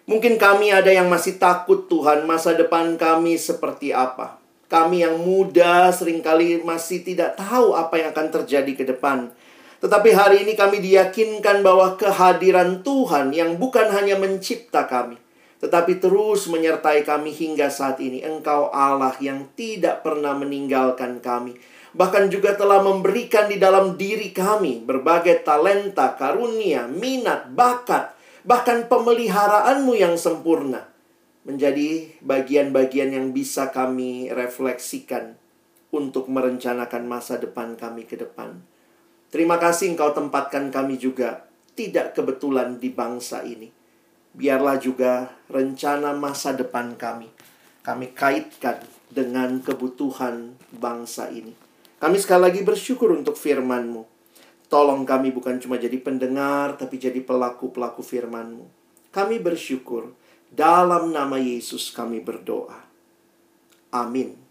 Mungkin 0.04 0.36
kami 0.36 0.76
ada 0.76 0.92
yang 0.92 1.08
masih 1.08 1.40
takut 1.40 1.88
Tuhan, 1.88 2.28
masa 2.28 2.52
depan 2.52 3.00
kami 3.00 3.40
seperti 3.40 3.96
apa. 3.96 4.44
Kami 4.66 5.06
yang 5.06 5.22
muda 5.22 5.94
sering 5.94 6.18
kali 6.18 6.58
masih 6.58 7.06
tidak 7.06 7.38
tahu 7.38 7.78
apa 7.78 8.02
yang 8.02 8.10
akan 8.10 8.34
terjadi 8.34 8.72
ke 8.74 8.82
depan. 8.82 9.30
Tetapi 9.78 10.10
hari 10.10 10.42
ini 10.42 10.58
kami 10.58 10.82
diyakinkan 10.82 11.62
bahwa 11.62 11.94
kehadiran 11.94 12.82
Tuhan 12.82 13.30
yang 13.30 13.62
bukan 13.62 13.86
hanya 13.94 14.18
mencipta 14.18 14.90
kami, 14.90 15.22
tetapi 15.62 16.02
terus 16.02 16.50
menyertai 16.50 17.06
kami 17.06 17.30
hingga 17.30 17.70
saat 17.70 18.02
ini. 18.02 18.26
Engkau 18.26 18.74
Allah 18.74 19.14
yang 19.22 19.46
tidak 19.54 20.02
pernah 20.02 20.34
meninggalkan 20.34 21.22
kami. 21.22 21.54
Bahkan 21.94 22.26
juga 22.34 22.58
telah 22.58 22.82
memberikan 22.82 23.46
di 23.46 23.62
dalam 23.62 23.94
diri 23.94 24.34
kami 24.34 24.82
berbagai 24.82 25.46
talenta, 25.46 26.18
karunia, 26.18 26.90
minat, 26.90 27.54
bakat, 27.54 28.18
bahkan 28.42 28.90
pemeliharaanmu 28.90 29.94
yang 29.94 30.18
sempurna 30.18 30.95
menjadi 31.46 32.10
bagian-bagian 32.26 33.14
yang 33.14 33.26
bisa 33.30 33.70
kami 33.70 34.34
refleksikan 34.34 35.38
untuk 35.94 36.26
merencanakan 36.26 37.06
masa 37.06 37.38
depan 37.38 37.78
kami 37.78 38.04
ke 38.04 38.18
depan. 38.18 38.60
Terima 39.30 39.56
kasih 39.62 39.94
Engkau 39.94 40.10
tempatkan 40.10 40.74
kami 40.74 40.98
juga 40.98 41.46
tidak 41.78 42.18
kebetulan 42.18 42.82
di 42.82 42.90
bangsa 42.90 43.46
ini. 43.46 43.70
Biarlah 44.36 44.76
juga 44.82 45.32
rencana 45.48 46.12
masa 46.12 46.52
depan 46.52 46.98
kami 46.98 47.30
kami 47.86 48.10
kaitkan 48.10 48.82
dengan 49.06 49.62
kebutuhan 49.62 50.58
bangsa 50.74 51.30
ini. 51.30 51.54
Kami 52.02 52.18
sekali 52.18 52.50
lagi 52.50 52.66
bersyukur 52.66 53.14
untuk 53.14 53.38
firman-Mu. 53.38 54.02
Tolong 54.66 55.06
kami 55.06 55.30
bukan 55.30 55.62
cuma 55.62 55.78
jadi 55.78 55.94
pendengar, 56.02 56.74
tapi 56.74 56.98
jadi 56.98 57.22
pelaku-pelaku 57.22 58.02
firman-Mu. 58.02 58.66
Kami 59.14 59.38
bersyukur. 59.38 60.10
Dalam 60.56 61.12
nama 61.12 61.36
Yesus 61.36 61.92
kami 61.92 62.24
berdoa. 62.24 62.80
Amin. 63.92 64.45